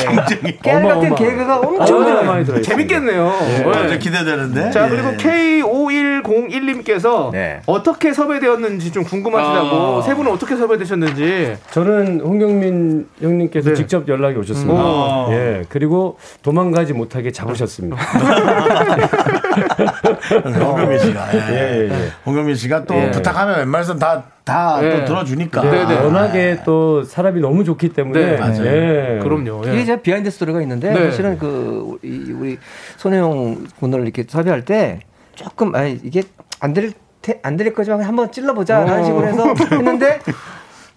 [0.61, 1.15] 깨알 같은 어마어마.
[1.15, 2.25] 개그가 엄청 엄청.
[2.25, 2.61] 많이 들어.
[2.61, 3.23] 재밌겠네요.
[3.25, 3.97] 어, 네.
[3.97, 4.71] 기대되는데.
[4.71, 4.89] 자 예.
[4.89, 7.59] 그리고 K5101님께서 네.
[7.65, 10.01] 어떻게 섭외되었는지 좀 궁금하시다고 아.
[10.01, 13.75] 세 분은 어떻게 섭외되셨는지 저는 홍경민 형님께서 네.
[13.75, 15.27] 직접 연락이 오셨습니다.
[15.27, 15.31] 음.
[15.33, 17.97] 예, 그리고 도망가지 못 하게 잡으셨습니다.
[20.55, 21.33] 홍경민 씨가.
[21.33, 21.39] 예.
[21.49, 22.11] 예, 예, 예.
[22.25, 23.11] 홍경민 씨가 또 예.
[23.11, 24.91] 부탁하면 웬만해서는 다, 다 예.
[24.99, 25.61] 또 들어주니까.
[25.63, 25.95] 네, 네.
[25.99, 28.25] 워낙에 또 사람이 너무 좋기 때문에.
[28.33, 28.65] 네, 맞아요.
[28.65, 29.19] 예.
[29.21, 29.61] 그럼요.
[29.65, 29.81] 이게 예.
[29.81, 31.09] 이제 behind story가 있는데 네.
[31.09, 32.57] 사실은 그 우리, 우리
[32.97, 34.99] 손호영 군을 이렇게 섭외할 때
[35.35, 36.23] 조금 아니 이게
[36.59, 39.05] 안될안될 거지만 한번 찔러보자 라는 어.
[39.05, 40.19] 식으로 해서 했는데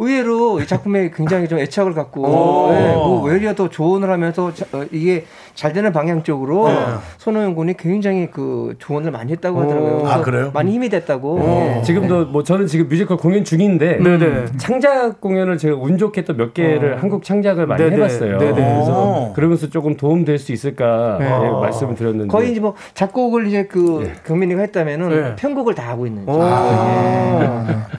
[0.02, 2.72] 의외로 이 작품에 굉장히 좀 애착을 갖고 오.
[2.72, 5.26] 예, 뭐 외려 더 조언을 하면서 자- 어, 이게
[5.60, 6.74] 잘 되는 방향 쪽으로 네.
[7.18, 9.92] 손호영 군이 굉장히 그 조언을 많이 했다고 하더라고요.
[9.98, 10.06] 오.
[10.08, 10.50] 아, 그래요?
[10.54, 11.38] 많이 힘이 됐다고.
[11.78, 11.82] 예.
[11.82, 14.46] 지금도 뭐 저는 지금 뮤지컬 공연 중인데 네네.
[14.56, 17.96] 창작 공연을 제가 운 좋게 또 몇 개를 한국 창작을 많이 네네.
[17.96, 18.38] 해봤어요.
[18.38, 18.52] 네네.
[18.54, 21.26] 그래서 그러면서 조금 도움 될 수 있을까 네.
[21.26, 25.36] 예, 말씀을 드렸는데 거의 이제 뭐 작곡을 이제 그 경민이가 했다면은 네.
[25.36, 26.26] 편곡을 다 하고 있는.
[26.26, 26.40] 오.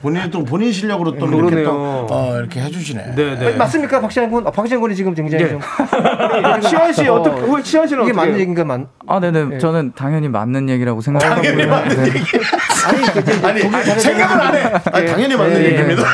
[0.02, 2.06] 본인이 또 본인 실력으로 또 이렇게 그러네요.
[2.08, 3.14] 또 어, 이렇게 해주시네.
[3.14, 3.52] 네네.
[3.56, 4.44] 맞습니까, 박시현 군?
[4.44, 5.50] 아, 박시현 군이 지금 굉장히 네.
[5.50, 5.60] 좀
[6.68, 8.80] 시원 씨 어떻게 시원 씨는 이게 맞는 얘기인가 맞?
[9.06, 9.58] 아, 네네.
[9.58, 11.42] 저는 당연히 맞는 얘기라고 생각하고요.
[11.42, 12.20] 당연히 맞는 얘기.
[13.44, 14.72] 아니, 아니, 생각을 안 해.
[14.92, 15.70] 아니, 당연히 맞는 예, 예.
[15.72, 16.04] 얘기입니다.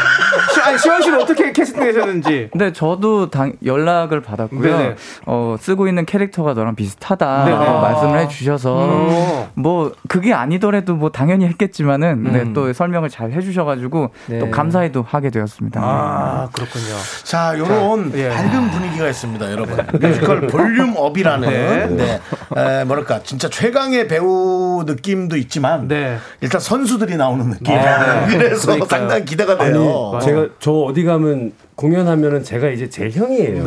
[0.68, 4.60] 시, 아니 시원 씨는 어떻게 캐스팅 되셨는지 근데 저도 당, 연락을 받았고요.
[4.78, 4.94] 네네.
[5.26, 7.56] 어, 쓰고 있는 캐릭터가 너랑 비슷하다 네네.
[7.56, 9.46] 어, 말씀을 해주셔서 음.
[9.54, 14.38] 뭐 그게 아니더라도 뭐 당연히 했겠지만은 네, 또 설명을 잘 해주셔가지고 네.
[14.38, 15.80] 또 감사히도 하게 되었습니다.
[15.82, 16.94] 아 그렇군요.
[17.24, 18.28] 자, 요런 예.
[18.28, 19.76] 밝은 분위기가 있습니다, 여러분.
[20.00, 21.86] 뮤지컬 볼륨업이라는, 네.
[21.86, 22.20] 네.
[22.56, 26.18] 에, 뭐랄까, 진짜 최강의 배우 느낌도 있지만, 네.
[26.40, 27.74] 일단 선수들이 나오는 느낌.
[27.74, 28.88] 아, 그래서 그러니까요.
[28.88, 30.12] 상당히 기대가 돼요.
[30.14, 33.62] 아니, 제가 저 어디 가면 공연하면은 제가 이제 제일 형이에요.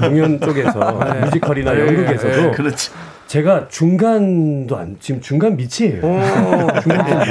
[0.00, 0.80] 공연 쪽에서
[1.24, 2.90] 뮤지컬이나 연극에서도 네, 그렇지.
[3.28, 6.02] 제가 중간도 안 지금 중간 밑이에요.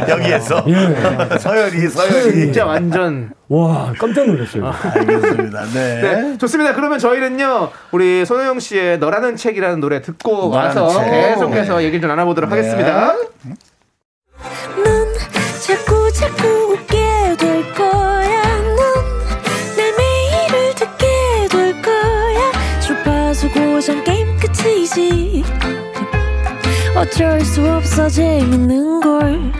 [0.10, 0.64] 여기에서.
[0.68, 1.38] 예.
[1.38, 2.32] 서열이, 서열이.
[2.32, 4.66] 진짜 완전 와 깜짝 놀랐어요.
[4.96, 5.64] 알겠습니다.
[5.74, 6.02] 네.
[6.02, 6.74] 네, 좋습니다.
[6.74, 11.12] 그러면 저희는요, 우리 손호영 씨의 너라는 책이라는 노래 듣고 와서 책.
[11.12, 11.84] 계속해서 네.
[11.84, 12.56] 얘기를 좀 나눠보도록 네.
[12.56, 13.14] 하겠습니다.
[24.92, 25.44] 끝이지.
[26.96, 29.52] 어쩔 수 없어 재밌는 걸.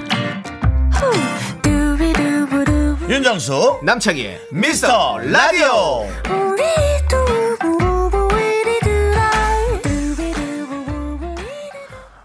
[3.10, 6.08] 윤정수, 남창희의 미스터 라디오.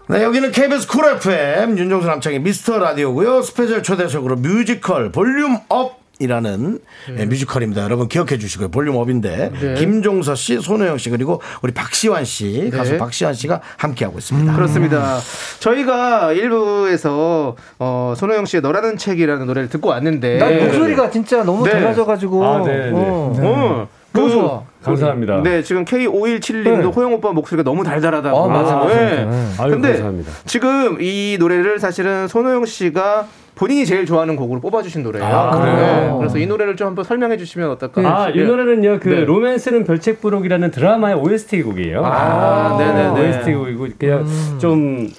[0.09, 3.41] 네, 여기는 KBS 쿨 FM 윤정수 남창희의 미스터 라디오고요.
[3.41, 6.79] special 초대석으로 뮤지컬 볼륨 업 이라는
[7.27, 7.83] 뮤지컬입니다.
[7.83, 8.69] 여러분 기억해 주시고요.
[8.69, 12.97] 볼륨업인데 김종서 씨, 손호영 씨 그리고 우리 박시환 씨 가수 네.
[12.97, 14.53] 박시환 씨가 함께 하고 있습니다.
[14.55, 15.19] 그렇습니다.
[15.59, 21.71] 저희가 1부에서 어, 손호영 씨의 너라는 책이라는 노래를 듣고 왔는데 난 목소리가 진짜 너무 네.
[21.71, 22.45] 달라져가지고.
[22.45, 22.91] 아, 네, 네.
[22.93, 23.33] 어.
[23.37, 24.63] 어, 너무 그- 좋아.
[24.83, 25.41] 감사합니다.
[25.43, 26.83] 네, 지금 K517님도 네.
[26.85, 28.37] 호영 오빠 목소리가 너무 달달하다고.
[28.37, 28.95] 아, 맞아, 맞아.
[28.95, 29.27] 네.
[29.59, 30.31] 아유, 근데 감사합니다.
[30.45, 35.25] 지금 이 노래를 사실은 손호영 씨가 본인이 제일 좋아하는 곡으로 뽑아주신 노래예요.
[35.25, 35.71] 아, 네.
[35.71, 36.15] 그래요?
[36.19, 38.01] 그래서 이 노래를 좀 한번 설명해 주시면 어떨까?
[38.01, 38.43] 아, 이 예.
[38.43, 39.25] 노래는요, 그 네.
[39.25, 42.05] 로맨스는 별책부록이라는 드라마의 OST 곡이에요.
[42.05, 43.19] 아, 네네네.
[43.19, 44.25] OST 곡이고 그냥
[44.59, 45.09] 좀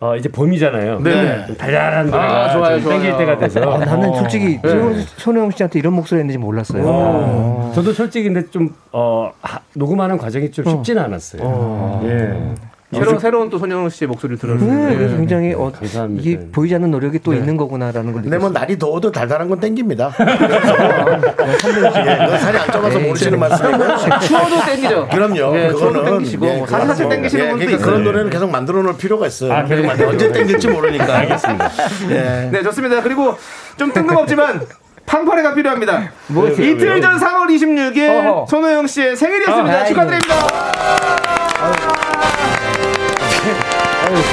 [0.00, 0.98] 어, 이제 봄이잖아요.
[1.00, 1.46] 네네.
[1.46, 3.18] 좀 달달한 노래가 아, 좋아요, 좀 땡길 좋아요.
[3.26, 3.60] 때가 돼서.
[3.60, 4.14] 아, 나는 어.
[4.16, 4.68] 솔직히 네.
[4.68, 6.82] 손- 손호영 씨한테 이런 목소리였는지 몰랐어요.
[6.84, 12.00] 어, 저도 솔직히 근데 좀 어, 하- 녹음하는 과정이 좀 쉽지는 않았어요.
[12.04, 12.54] 예.
[12.94, 14.72] 새로, 새로운 또 손호영 씨의 목소리를 들었어요.
[14.88, 16.22] 네, 그래서 굉장히 어, 감사합니다.
[16.22, 18.52] 이게 보이지 않는 노력이 또 있는 거구나라는 걸 근데 뭐 느꼈어요.
[18.66, 20.12] 날이 더워도 달달한 건 땡깁니다.
[20.16, 20.34] 그래서
[22.34, 23.78] 예, 살이 안 쪄봐서 에이, 모르시는 말씀이고
[24.26, 25.08] 추워도 땡기죠.
[25.10, 25.56] 그럼요.
[25.56, 27.86] 예, 추워도 그거는 땡기시고 예, 뭐 사사슬 그거는 땡기시는 예, 분도 그러니까 있어요.
[27.92, 29.52] 그런 노래는 계속 만들어 놓을 필요가 있어요.
[29.52, 30.32] 아, 계속 만들어 언제.
[30.32, 31.16] 땡길지 모르니까.
[31.18, 31.70] 알겠습니다.
[32.10, 32.48] 예.
[32.52, 33.02] 네, 좋습니다.
[33.02, 33.36] 그리고
[33.76, 34.60] 좀 뜬금없지만
[35.06, 36.10] 팡파레가 필요합니다.
[36.28, 38.46] 뭐 이틀 전 3월 26일 어허.
[38.48, 39.78] 손호영 씨의 생일이었습니다.
[39.78, 40.34] 아, 축하드립니다.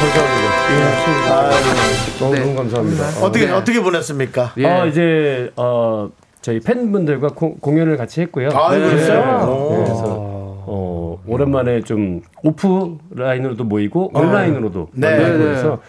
[0.02, 2.18] 아유, 감사합니다.
[2.20, 2.40] 너무, 네.
[2.42, 3.04] 너무 감사합니다.
[3.26, 3.52] 어떻게 네.
[3.52, 4.54] 어떻게 보냈습니까?
[4.58, 4.66] 예.
[4.66, 6.10] 어, 이제 어,
[6.42, 8.50] 저희 팬분들과 고- 공연을 같이 했고요.
[8.54, 9.20] 아, 그랬어요?
[9.26, 9.84] 네, 오.
[9.84, 15.10] 그래서 어, 오랜만에 좀 오프라인으로도 모이고 온라인으로도 네.
[15.12, 15.44] 만나고 네, 네.
[15.44, 15.80] 그래서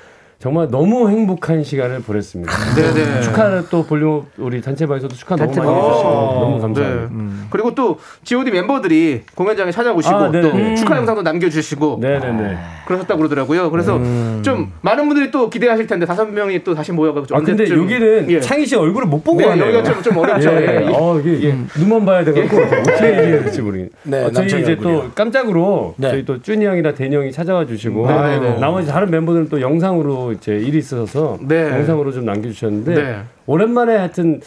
[0.43, 2.53] 정말 너무 행복한 시간을 보냈습니다.
[2.75, 3.21] 네네.
[3.21, 5.61] 축하를 또 볼륨 우리 단체방에서도 축하 너무 많이.
[5.71, 6.63] 해주시고 어, 너무 네.
[6.63, 7.47] 감사합니다.
[7.49, 10.51] 그리고 또 G.O.D 멤버들이 공연장에 찾아오시고 아, 네네.
[10.51, 10.75] 또 음.
[10.75, 12.57] 축하 영상도 남겨주시고 네네네.
[12.89, 13.71] 그러셨다고 그러더라고요.
[13.71, 14.01] 그래서
[14.43, 18.31] 좀 많은 분들이 또 기대하실 텐데 다섯 명이 또 다시 모여가지고 아 근데 언제쯤- 여기는
[18.33, 18.41] 예.
[18.41, 19.67] 창희 씨 얼굴을 못 보고 네, 하네요.
[19.67, 20.51] 여기가 좀- 좀 어렵죠.
[20.51, 20.93] 예, 예, 예.
[20.93, 22.51] 어, 이게 눈만 봐야 되고 어떻게
[23.17, 23.91] 얘기해야 될지 모르겠네.
[24.03, 24.81] 네, 어, 저희 이제 얼굴이요.
[24.83, 26.11] 또 깜짝으로 네.
[26.11, 28.59] 저희 또 쭈니 형이나 대니 형이 찾아와 주시고 네, 네.
[28.59, 31.71] 나머지 다른 멤버들은 또 영상으로 이제 일이 있어서 네.
[31.71, 33.23] 영상으로 좀 남겨주셨는데 네.
[33.47, 34.41] 오랜만에 하여튼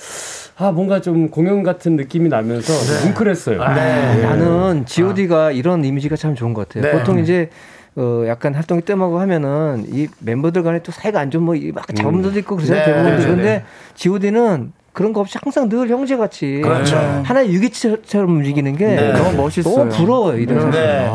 [0.58, 3.06] 아 뭔가 좀 공연 같은 느낌이 나면서 네.
[3.08, 3.62] 뭉클했어요.
[3.62, 4.22] 아, 네.
[4.22, 6.84] 나는 G.O.D가 이런 이미지가 참 좋은 것 같아요.
[6.92, 6.98] 네.
[6.98, 7.50] 보통 이제
[7.98, 12.56] 어, 약간 활동이 뜸하고 하면은 이 멤버들 간에 또 사이가 안 좋은 뭐막 잡음도 있고
[12.58, 12.86] 그러잖아요.
[12.86, 12.92] 네.
[12.92, 13.24] 대부분 네.
[13.24, 16.96] 그런데 G.O.D는 그런 거 없이 항상 늘 형제같이 그렇죠.
[17.26, 19.12] 하나의 유기체처럼 움직이는 게 네.
[19.12, 19.76] 너무 멋있어요.
[19.76, 20.72] 너무 부러워요 이런 사람.
[20.72, 21.12] 네.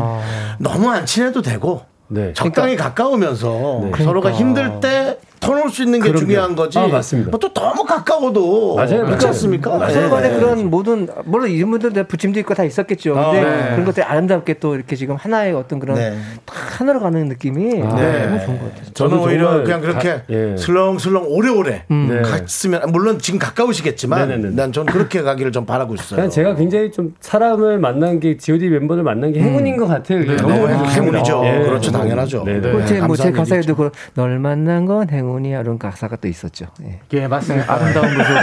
[0.58, 1.80] 너무 안 친해도 되고
[2.12, 2.32] 네.
[2.34, 4.04] 적당히 가까우면서 네.
[4.04, 6.18] 서로가 힘들 때 터놓을 수 있는 게 그럼요.
[6.26, 6.76] 중요한 거지.
[6.78, 7.30] 아, 맞습니다.
[7.30, 9.26] 뭐 또 너무 가까워도 맞아요, 그렇지 맞아요.
[9.28, 9.70] 않습니까?
[9.72, 9.94] 어, 네.
[9.94, 13.14] 서로 간에 그런 모든 물론 이런 분들 다 부침도 있고 다 있었겠죠.
[13.14, 13.70] 근데 네.
[13.70, 16.18] 그런 것들이 아름답게 또 이렇게 지금 하나의 어떤 그런 네.
[16.44, 18.92] 다 하나로 가는 느낌이 너무 좋은 것 같아요.
[18.94, 20.56] 저는 오히려 그냥 그렇게 가- 예.
[20.56, 22.22] 슬렁슬렁 오래오래 네.
[22.22, 24.54] 갔으면 물론 지금 가까우시겠지만 네네네.
[24.56, 26.16] 난전 그렇게 가기를 좀 바라고 있어요.
[26.16, 30.20] 그냥 제가 굉장히 좀 사람을 만난 게 G.O.D 멤버를 만난 게 행운인 것 같아요.
[30.20, 30.66] 이게 너무.
[30.66, 30.74] 네.
[30.74, 31.42] 행운이죠.
[31.44, 31.92] 예, 그렇죠.
[31.92, 32.44] 당연하죠.
[32.44, 32.72] 네, 네.
[32.72, 32.86] 네.
[32.86, 33.76] 제, 뭐 제 가사에도 일이죠.
[33.76, 36.66] 그, 널 만난 건 행운이야 이런 가사가 또 있었죠.
[36.82, 37.00] 예.
[37.12, 37.70] 예, 맞습니다.
[37.74, 38.40] 아름다운 모습에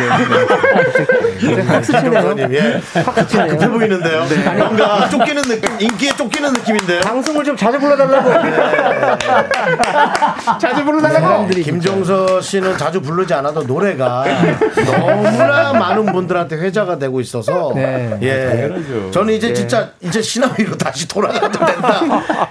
[1.67, 2.35] 박수 치네요.
[2.51, 2.81] 예.
[3.03, 3.47] 박수 치네요.
[3.47, 4.23] 급해 보이는데요.
[4.59, 7.01] 뭔가 쫓기는 느낌, 인기에 쫓기는 느낌인데요.
[7.01, 8.26] 방송을 좀 자주 불러달라고.
[10.59, 14.25] 자주 부르다가 사람들이 김종서 씨는 자주 부르지 않아도 노래가
[14.85, 18.17] 너무나 많은 분들한테 회자가 되고 있어서 네.
[18.21, 19.11] 예 당연하죠.
[19.11, 22.01] 저는 이제 진짜 이제 신화위로 다시 돌아가도 된다.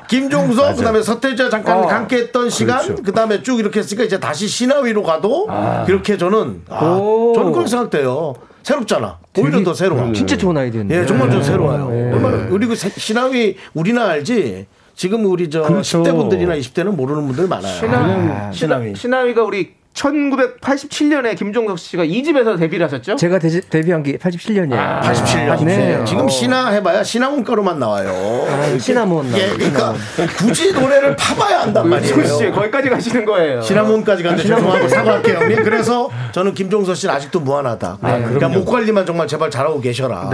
[0.08, 1.86] 김종서 그다음에 서태지와 잠깐 어.
[1.86, 3.02] 함께했던 시간 그렇죠.
[3.02, 5.48] 그다음에 쭉 이렇게 했으니까 이제 다시 신화위로 가도
[5.86, 7.32] 그렇게 저는 아, 오.
[7.34, 8.34] 저는 그렇게 생각돼요.
[8.62, 9.18] 새롭잖아.
[9.38, 10.12] 오히려 더 새로워.
[10.12, 10.98] 진짜 좋은 아이디어인데.
[11.02, 11.86] 예, 정말 좀 새로워요.
[12.12, 14.66] 얼마나 그리고 세- 신화위 우리나 알지.
[14.96, 16.02] 지금 우리 저 그렇죠.
[16.02, 17.74] 10대 분들이나 20대는 모르는 분들 많아요.
[17.74, 18.94] 신하, 신하위.
[18.96, 23.16] 신하위가 우리 1987년에 김종석 씨가 이 집에서 데뷔를 하셨죠?
[23.16, 25.00] 제가 데, 데뷔한 게 87년이에요.
[25.00, 25.64] 87년.
[25.64, 26.04] 네.
[26.04, 28.46] 지금 신화 해봐야 신화 문가로만 나와요.
[28.46, 28.78] 이렇게.
[28.78, 29.94] 시나몬 예, 그러니까
[30.38, 32.52] 굳이 노래를 파봐야 한단 그씨 말이에요.
[32.52, 33.60] 거기까지 가시는 거예요.
[33.62, 35.64] 시나몬까지 갔는데 죄송하고 사과할게요, 형님.
[35.64, 37.98] 그래서 저는 김종서 씨는 아직도 무한하다.
[38.00, 40.30] 그러니까 목 관리만 정말 제발 잘하고 계셔라.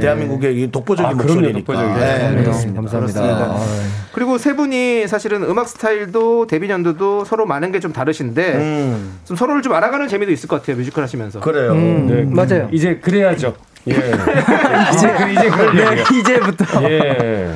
[0.00, 1.94] 대한민국의 이 독보적인 아, 그럼요, 목소리니까.
[1.98, 2.80] 네, 네, 그렇습니다.
[2.80, 3.56] 감사합니다.
[4.12, 9.36] 그리고 세 분이 사실은 음악 스타일도 데뷔 연도도 서로 많은 게 좀 다르신데 음, 좀
[9.36, 11.40] 서로를 좀 알아가는 재미도 있을 것 같아요 뮤지컬 하시면서.
[11.40, 11.72] 그래요.
[11.72, 12.22] 음, 네.
[12.24, 12.68] 맞아요.
[12.72, 13.54] 이제 그래야죠.
[13.88, 13.92] 예.
[14.94, 16.02] 이제 그 이제 그럴 네.
[16.18, 16.90] 이제부터.
[16.90, 17.50] 예.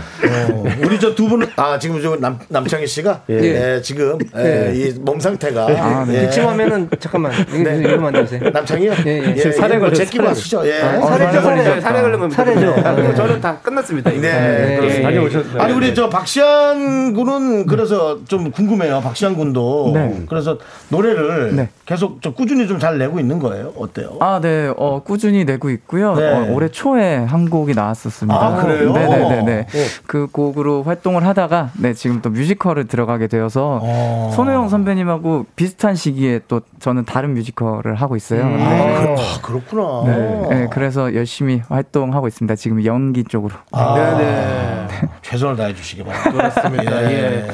[0.82, 3.80] 우리 저 두 분은 아 지금 저 남, 남창희 씨가 예.
[3.80, 6.22] 지금 예, 이몸 상태가 아, 네.
[6.22, 6.26] 예.
[6.26, 7.76] 기침 하면은 잠깐만 이거 네.
[7.78, 8.50] 이러면 안 되세요?
[8.50, 8.92] 남창이요?
[9.06, 9.52] 예, 예.
[9.52, 10.28] 사례 제끼고 사례.
[10.28, 10.66] 하시죠.
[10.66, 10.82] 예.
[10.82, 11.80] 아, 살에 살에 살에 걸렸다.
[11.80, 12.70] 살에 걸리면 살에죠.
[12.84, 13.14] 아, 그리고 네.
[13.14, 14.10] 저는 다 끝났습니다.
[14.10, 14.20] 이거.
[14.20, 14.98] 네, 예, 그렇습니다.
[14.98, 15.62] 예, 다녀오셨어요.
[15.62, 19.00] 아니 우리 저 박시환 군은 그래서 좀 궁금해요.
[19.00, 20.22] 박시환 군도 네.
[20.28, 20.58] 그래서
[20.88, 21.68] 노래를 네.
[21.86, 23.72] 계속 좀 꾸준히 좀 잘 내고 있는 거예요.
[23.78, 24.18] 어때요?
[24.20, 26.14] 아, 네, 어, 꾸준히 내고 있고요.
[26.18, 26.32] 네.
[26.32, 28.34] 어, 올해 초에 한 곡이 나왔었습니다.
[28.34, 28.92] 아, 그래요?
[28.92, 29.60] 네네네네.
[29.60, 29.66] 어.
[30.06, 34.32] 그 곡으로 활동을 하다가, 네, 지금 또 뮤지컬을 들어가게 되어서, 어.
[34.34, 38.44] 손호영 선배님하고 비슷한 시기에 또 저는 다른 뮤지컬을 하고 있어요.
[38.44, 39.14] 아, 네.
[39.16, 40.04] 그, 아, 그렇구나.
[40.06, 42.54] 네, 네, 그래서 열심히 활동하고 있습니다.
[42.56, 43.54] 지금 연기 쪽으로.
[43.72, 44.86] 아, 네,
[45.22, 46.30] 최선을 다해 주시기 바랍니다.
[46.32, 47.12] 그렇습니다.
[47.12, 47.46] 예.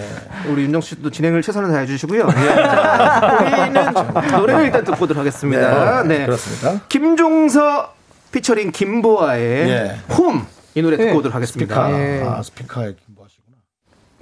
[0.48, 2.26] 우리 윤정 씨도 진행을 최선을 다해 주시고요.
[2.28, 2.54] 예.
[2.62, 3.92] 자, 우리는
[4.38, 6.02] 노래를 일단 듣고 오도록 하겠습니다.
[6.02, 6.26] 네.
[6.26, 6.80] 그렇습니다.
[6.88, 7.92] 김종서
[8.32, 9.96] 피처링 김보아의 예.
[10.14, 10.44] 홈.
[10.74, 11.12] 이 노래 듣고 예.
[11.12, 11.88] 오도록 하겠습니다.
[11.88, 12.30] 스피커.
[12.30, 13.58] 아, 스피커에 김보하시구나.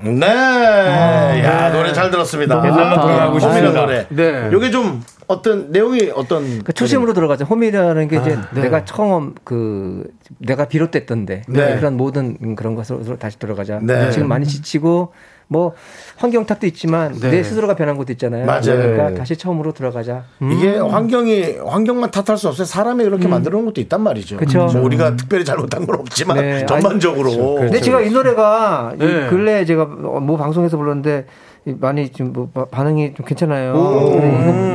[0.02, 1.44] 네.
[1.44, 2.56] 야, 노래 잘 들었습니다.
[2.56, 3.28] 너무 좋다.
[3.28, 4.06] 홈이라는 노래.
[4.08, 4.50] 네.
[4.52, 7.44] 요게 좀 어떤 내용이 어떤 그 초심으로 들어가죠.
[7.44, 8.62] 홈이라는 게 이제 네.
[8.62, 11.76] 내가 처음 그 내가 비롯됐던데 네.
[11.76, 13.78] 그런 모든 그런 것으로 다시 돌아가자.
[13.80, 14.10] 네.
[14.10, 15.12] 지금 많이 지치고
[15.52, 15.74] 뭐
[16.16, 17.28] 환경 탓도 있지만 네.
[17.28, 18.46] 내 스스로가 변한 것도 있잖아요.
[18.46, 18.62] 맞아요.
[18.62, 19.14] 그러니까 네.
[19.16, 20.22] 다시 처음으로 들어가자.
[20.40, 22.64] 이게 환경이 환경만 탓할 수 없어요.
[22.64, 24.36] 사람이 그렇게 만들어 놓은 것도 있단 말이죠.
[24.36, 24.66] 그쵸.
[24.72, 26.66] 뭐 우리가 특별히 잘못한 건 없지만 네.
[26.66, 29.28] 전반적으로 근데 제가 이 노래가 이 네.
[29.28, 31.26] 근래 제가 뭐 방송에서 불렀는데
[31.66, 33.72] 이 많이 좀뭐 반응이 좀 괜찮아요.
[33.72, 34.20] 이거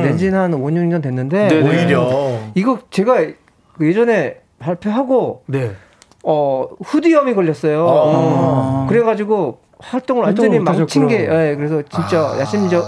[0.02, 1.68] 낸지는 한 5, 6년 됐는데 네, 네.
[1.68, 3.24] 오히려 이거 제가
[3.78, 5.72] 그 예전에 발표하고 네.
[6.22, 7.86] 어 후디염이 걸렸어요.
[7.88, 8.86] 아.
[8.90, 11.22] 그래가지고 활동을 완전히 망친 게.
[11.22, 12.84] 예, 그래서 진짜 야심적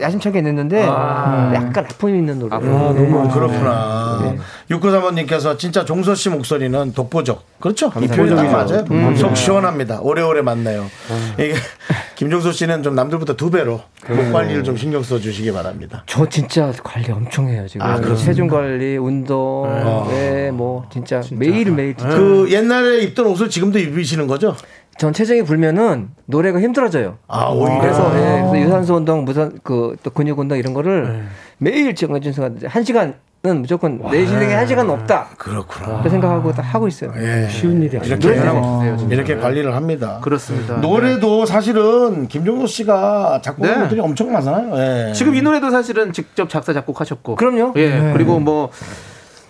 [0.00, 2.56] 야심차게 냈는데 약간 아픔이 있는 노래.
[2.56, 2.66] 아, 예.
[2.66, 4.20] 음, 그렇구나.
[4.22, 4.38] 네.
[4.70, 7.44] 육구사모님께서 진짜 종서 씨 목소리는 독보적.
[7.60, 7.92] 그렇죠?
[8.00, 8.44] 이 표현 딱.
[8.50, 9.16] 맞아요.
[9.16, 10.00] 속 시원합니다.
[10.00, 10.86] 오래오래 맞네요.
[11.34, 11.54] 이게
[12.16, 16.02] 김종서 씨는 좀 남들보다 두 배로 목 관리를 좀 신경 써 주시기 바랍니다.
[16.06, 17.86] 저 진짜 관리 엄청 해요 지금.
[17.86, 18.00] 아?
[18.16, 21.94] 체중 관리, 운동, 네, 뭐 진짜, 매일 매일.
[21.94, 22.16] 진짜.
[22.16, 24.56] 그 옛날에 입던 옷을 지금도 입으시는 거죠?
[24.96, 27.18] 전 체중이 불면은 노래가 힘들어져요.
[27.28, 27.80] 아, 오히려.
[27.80, 31.24] 그래서, 예, 그래서 유산소 운동, 무슨 그또 근육 운동 이런 거를
[31.58, 35.28] 매일 정해준 순간 한 시간은 무조건 내 인생에 한 시간은 없다.
[35.36, 36.00] 그렇구나.
[36.02, 37.12] 그 생각하고 딱 하고 있어요.
[37.16, 37.48] 예.
[37.48, 38.16] 쉬운 일이 아니에요.
[38.16, 39.14] 이렇게, 없으세요, 진짜.
[39.14, 40.20] 이렇게 관리를 합니다.
[40.22, 40.76] 그렇습니다.
[40.76, 43.80] 노래도 사실은 김종서 씨가 작곡한 네.
[43.80, 44.72] 것들이 엄청 많아요.
[44.76, 45.12] 예.
[45.12, 47.34] 지금 이 노래도 사실은 직접 작사 작곡하셨고.
[47.34, 47.72] 그럼요.
[47.76, 48.12] 예.
[48.12, 48.70] 그리고 뭐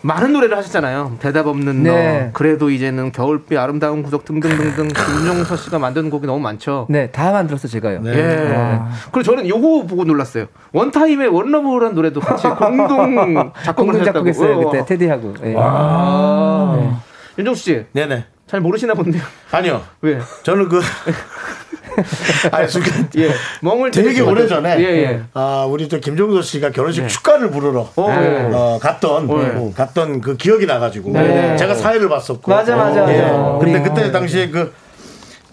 [0.04, 1.16] 많은 노래를 하셨잖아요.
[1.18, 2.24] 대답 없는 네.
[2.26, 6.86] 너, 그래도 이제는 겨울비 아름다운 구석 등등등등 김종서 씨가 만든 곡이 너무 많죠.
[6.90, 8.02] 네, 다 만들었어 제가요.
[8.02, 8.12] 네.
[8.14, 8.80] 예.
[9.12, 10.44] 그리고 저는 요거 보고 놀랐어요.
[10.74, 14.04] 원타임의 원러브라는 노래도 같이 공동 작곡을 공동.
[14.04, 14.70] 작곡했어요 어.
[14.70, 15.34] 그때 테디하고.
[15.44, 15.54] 예.
[15.56, 17.00] 아.
[17.38, 18.26] 윤정수 씨, 네네.
[18.46, 19.22] 잘 모르시나 본데요.
[19.52, 19.82] 아니요.
[20.02, 20.18] 왜?
[20.42, 20.82] 저는 그.
[22.52, 23.08] 아니, 순간.
[23.16, 23.30] 예.
[23.60, 24.76] 멍을 되게 오래 전에.
[24.78, 25.22] 예, 예.
[25.34, 27.88] 아, 우리 저 김종서 씨가 결혼식 축가를 부르러.
[27.96, 28.50] 어, 예.
[28.52, 29.72] 어, 갔던, 네.
[29.74, 31.10] 갔던 그 기억이 나 가지고.
[31.12, 31.56] 네.
[31.56, 32.50] 제가 사회를 봤었고.
[32.50, 33.22] 맞아, 맞아, 예.
[33.22, 33.58] 맞아.
[33.60, 34.72] 근데 그때 당시에 그.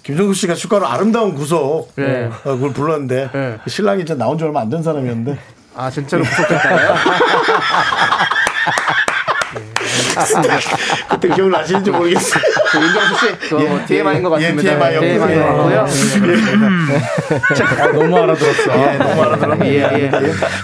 [0.04, 2.25] 김종수 씨가 축가로 아름다운 구속 네.
[2.43, 3.58] 어, 그걸 불렀는데 네.
[3.67, 5.38] 신랑이 이제 나온 지 얼마 안 된 사람이었는데
[5.75, 6.95] 아 진짜로 구속됐다
[10.15, 10.60] 고요?
[11.10, 12.43] 그때 기억나시는지 모르겠어요.
[12.71, 14.71] 그 윤정수 씨, 그거 뭐 TMI인 것 예, 같습니다.
[14.71, 15.12] TMI 였고요.
[15.12, 15.86] TMI 인것 같고요.
[17.82, 18.71] 아, 너무 알아들었어.
[18.93, 19.67] 예, 너무 알아들었네.
[19.67, 20.12] 예, 예.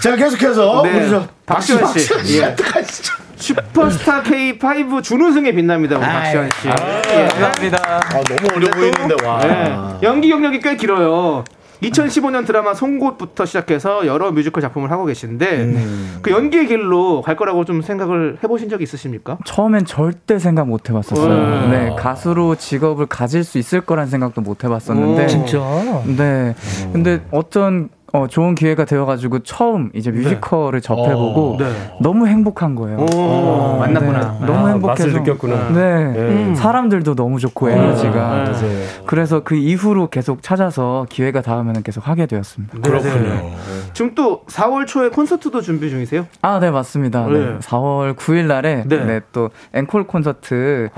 [0.00, 0.90] 자, 계속해서 네.
[0.98, 2.38] 우리 저 박시환 씨.
[2.38, 2.54] 예.
[2.54, 3.14] 가시죠.
[3.36, 6.68] 슈퍼스타 K5 준우승에 빛납니다, 우리 박시환 씨.
[6.68, 7.28] 예.
[7.28, 7.78] 감사합니다.
[7.84, 9.38] 아, 너무 어려 보이는데 와.
[9.40, 9.76] 네.
[10.02, 11.44] 연기 경력이 꽤 길어요.
[11.82, 15.74] 2015년 드라마 송곳부터 시작해서 여러 뮤지컬 작품을 하고 계신데
[16.22, 19.38] 그 연기의 길로 갈 거라고 좀 생각을 해보신 적 있으십니까?
[19.44, 21.32] 처음엔 절대 생각 못 해봤었어요.
[21.32, 21.70] 음.
[21.70, 25.24] 네, 가수로 직업을 가질 수 있을 거란 생각도 못 해봤었는데.
[25.24, 25.26] 오.
[25.26, 25.58] 진짜.
[26.04, 26.54] 네.
[26.92, 31.66] 근데 어떤 어, 좋은 기회가 되어가지고 처음 이제 뮤지컬을 접해보고 네.
[32.00, 33.00] 너무 행복한 거예요.
[33.00, 34.38] 오, 만났구나.
[34.40, 35.06] 네, 너무 아, 행복해서.
[35.08, 35.68] 맛을 느꼈구나.
[35.70, 35.80] 네.
[36.16, 36.54] 음.
[36.54, 38.44] 사람들도 너무 좋고 에너지가.
[38.52, 38.84] 네.
[39.04, 42.78] 그래서 그 이후로 계속 찾아서 기회가 닿으면 계속 하게 되었습니다.
[42.80, 43.50] 그렇군요.
[43.92, 46.26] 지금 또 4월 초에 콘서트도 준비 중이세요?
[46.40, 47.26] 아, 네, 맞습니다.
[47.26, 47.38] 네.
[47.38, 47.58] 네.
[47.58, 49.04] 4월 9일 날에 네.
[49.04, 49.20] 네.
[49.32, 50.88] 또 앵콜 콘서트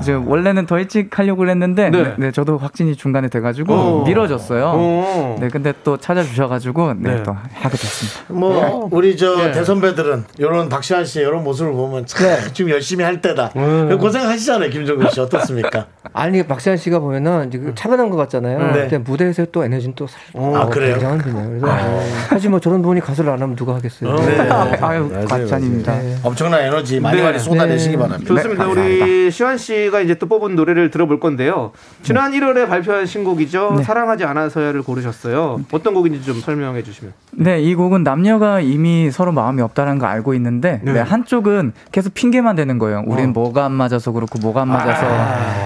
[0.00, 2.02] 이제 원래는 더 일찍 하려고 했는데 네.
[2.02, 2.14] 네.
[2.18, 4.04] 네, 저도 확진이 중간에 돼가지고 어.
[4.04, 4.64] 미뤄졌어요.
[4.72, 5.36] 오.
[5.38, 7.22] 네, 근데 또 찾아주셔가지고 좋아가지고 네, 네.
[7.22, 8.20] 또 하게 됐습니다.
[8.28, 9.52] 뭐 우리 저 예.
[9.52, 12.38] 대선배들은 이런 박시환 씨의 이런 모습을 보면 참 네.
[12.52, 13.50] 지금 열심히 할 때다.
[13.98, 15.86] 고생하시잖아요, 김정근 씨 어떻습니까?
[16.12, 18.58] 아니 박시환 씨가 보면은 지금 차분한 것 같잖아요.
[18.72, 18.80] 네.
[18.82, 20.92] 근데 무대에서 또 에너지는 또 살- 아, 그래요?
[20.94, 21.48] 굉장한 분이에요.
[21.60, 24.14] 그래서 사실 뭐 저런 분이 가수를 안 하면 누가 하겠어요.
[24.16, 24.38] 네.
[24.80, 25.94] 아유, 과찬입니다.
[26.22, 27.22] 엄청난 에너지 많이 네.
[27.22, 28.34] 많이 쏟아내시기 바랍니다.
[28.34, 28.64] 좋습니다.
[28.66, 31.72] 네, 우리 시환 씨가 이제 또 뽑은 노래를 들어볼 건데요.
[32.02, 33.74] 지난 1월에 발표한 신곡이죠.
[33.78, 33.82] 네.
[33.82, 35.60] 사랑하지 않아서야를 고르셨어요.
[35.72, 37.12] 어떤 곡인지 좀 설명해 주시면.
[37.32, 42.56] 네, 이 곡은 남녀가 이미 서로 마음이 없다는 거 알고 있는데 네, 한쪽은 계속 핑계만
[42.56, 43.02] 대는 거예요.
[43.06, 45.06] 우린 뭐가 안 맞아서 그렇고 뭐가 안 맞아서.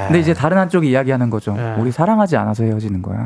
[0.07, 1.53] 근데 이제 다른 한쪽이 이야기하는 거죠.
[1.55, 1.75] 네.
[1.79, 3.25] 우리 사랑하지 않아서 헤어지는 거야.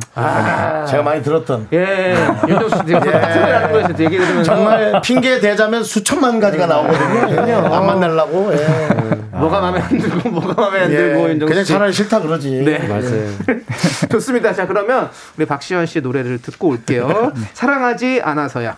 [0.87, 2.15] 제가 많이 들었던 예,
[2.49, 7.57] 윤정수 씨 지금 소리라는 거에서 얘기 들으면서 정말 핑계 대자면 수천만 가지가 나오거든요.
[7.73, 8.53] 안 만나려고.
[8.53, 9.04] 예.
[9.45, 10.97] 뭐가 마음에 안 들고 뭐가 마음에 안 예.
[10.97, 11.73] 들고 윤정수 그냥 씨.
[11.73, 12.51] 차라리 싫다 그러지.
[12.65, 12.79] 네.
[12.89, 13.31] 맞아요.
[14.11, 14.53] 좋습니다.
[14.55, 17.33] 자, 그러면 우리 박시현 씨의 노래를 듣고 올게요.
[17.53, 18.77] 사랑하지 않아서야.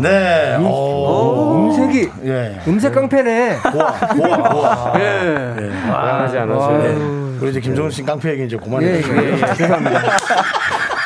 [0.00, 0.56] 네.
[0.58, 1.70] 오.
[1.72, 2.60] 음색이 예.
[2.68, 3.58] 음색 깡패네.
[3.72, 4.92] 고와, 고와, 고와.
[5.00, 5.70] 예.
[5.90, 6.78] 하지 않아서.
[6.78, 6.94] 네.
[7.40, 9.16] 우리 이제 김종서 씨 깡패 얘기 이제 예, 그만해 주시고.
[9.16, 9.54] 예, 예.
[9.54, 10.02] 죄송합니다.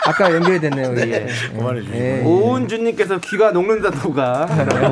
[0.04, 0.94] 아까 연결이 됐네요.
[0.98, 1.26] 예.
[1.56, 1.96] 그만해 주시고.
[1.98, 2.22] 예.
[2.24, 4.46] 오은주님께서 귀가 녹는다고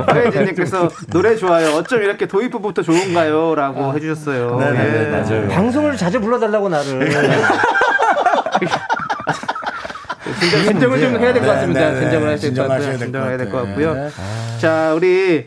[0.07, 1.71] 하혜진님께서 노래 좋아요.
[1.75, 3.55] 어쩜 이렇게 도입부부터 좋은가요?
[3.57, 4.57] 라고 해주셨어요.
[4.59, 5.11] 네 네네, 예.
[5.11, 5.49] 맞아요.
[5.49, 7.11] 방송을 자주 불러달라고 나를.
[10.41, 11.81] 진정, 진정을 좀 해야 될것 네, 같습니다.
[11.81, 12.01] 네, 네.
[12.01, 12.69] 진정을 해야 될 것.
[12.69, 13.67] 될것 진정을 해야 될것 같아요.
[13.89, 13.95] 같고요.
[13.95, 14.11] 네.
[14.61, 15.47] 자, 우리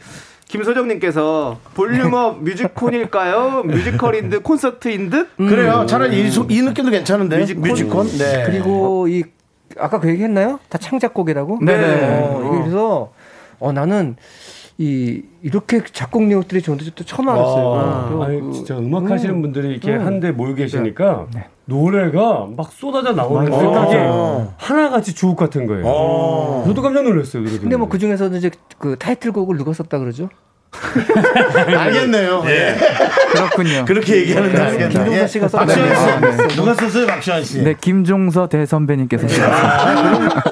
[0.49, 3.63] 김소정님께서 볼륨업 뮤지콘일까요?
[3.65, 5.35] 뮤지컬인 듯 콘서트인 듯?
[5.37, 5.85] 그래요.
[5.87, 7.37] 차라리 이, 소- 이 느낌도 괜찮은데.
[7.39, 7.61] 뮤지콘?
[7.69, 8.07] 뮤지콘.
[8.17, 8.43] 네.
[8.45, 9.23] 그리고 이
[9.79, 10.59] 아까 그 얘기했나요?
[10.69, 11.59] 다 창작곡이라고?
[11.59, 12.19] 네네.
[12.19, 13.11] 어, 이게 그래서
[13.59, 14.15] 어 나는
[14.77, 17.73] 이 이렇게 작곡 내용들이 좋은데 또 처음 알았어요.
[17.75, 20.05] 아, 아니 그- 진짜 음악 하시는 분들이 이렇게 음.
[20.05, 21.27] 한데 모여 계시니까
[21.65, 23.95] 노래가 막 쏟아져 나오는 생각이
[24.57, 25.83] 하나같이 주옥 같은 거예요.
[25.85, 26.63] 어.
[26.65, 27.43] 저도 깜짝 놀랐어요.
[27.43, 27.87] 근데 뭐.
[27.87, 30.29] 그 중에서도 이제 그 타이틀곡을 누가 썼다 그러죠?
[31.77, 32.43] 알겠네요.
[32.47, 32.75] 예.
[33.31, 33.85] 그렇군요.
[33.85, 34.89] 그렇게 얘기하는데 알겠네.
[34.89, 35.65] 김종서 씨가 썼다.
[35.65, 36.55] 박시환 씨.
[36.55, 37.63] 누가 썼어요, 박시환 씨?
[37.63, 39.27] 네, 김종서 대선배님께서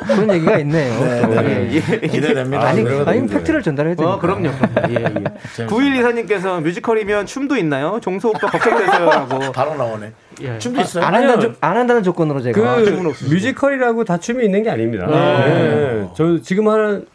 [0.07, 1.21] 그런 얘기가 있네요.
[1.23, 1.35] 또.
[1.45, 1.79] 예.
[2.07, 2.67] 기대됩니다.
[2.67, 3.27] 아니, 아니.
[3.27, 4.13] 팩트를 전달해야 되니까.
[4.13, 4.51] 어, 그럼요.
[4.51, 4.89] 그럼요.
[4.89, 5.65] 예, 예.
[5.65, 7.99] 9124님께서 뮤지컬이면 춤도 있나요?
[8.01, 9.51] 종소 오빠 걱정돼서요라고.
[9.53, 10.11] 바로 나오네.
[10.41, 10.57] 예.
[10.59, 11.03] 춤도 있어요?
[11.03, 12.75] 안 한다는, 조, 안 한다는 조건으로 제가.
[12.77, 13.13] 그.
[13.29, 15.07] 뮤지컬이라고 다 춤이 있는 게 아닙니다.
[15.07, 16.07] 네.
[16.15, 17.05] 저 지금 하는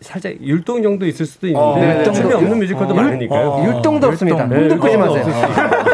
[0.00, 3.64] 살짝 율동 정도 있을 수도 있는데 어, 춤이 없는 율- 뮤지컬도 율- 많으니까요.
[3.66, 4.46] 율동도 없습니다.
[4.46, 5.24] 네, 꿈도 꾸지 마세요.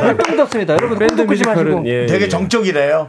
[0.08, 0.74] 율동도 없습니다.
[0.74, 1.64] 여러분 꿈도 꾸지 마시고.
[1.64, 2.28] 뮤지컬은 예, 되게 예.
[2.28, 3.08] 정적이래요.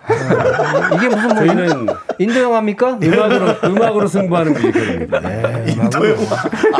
[0.95, 1.87] 이게 무슨 뭐 저희는
[2.19, 2.99] 인도 영화입니까?
[3.03, 5.19] 음악으로 음악으로 승부하는 뮤지컬입니다.
[5.67, 6.35] 인도 영화.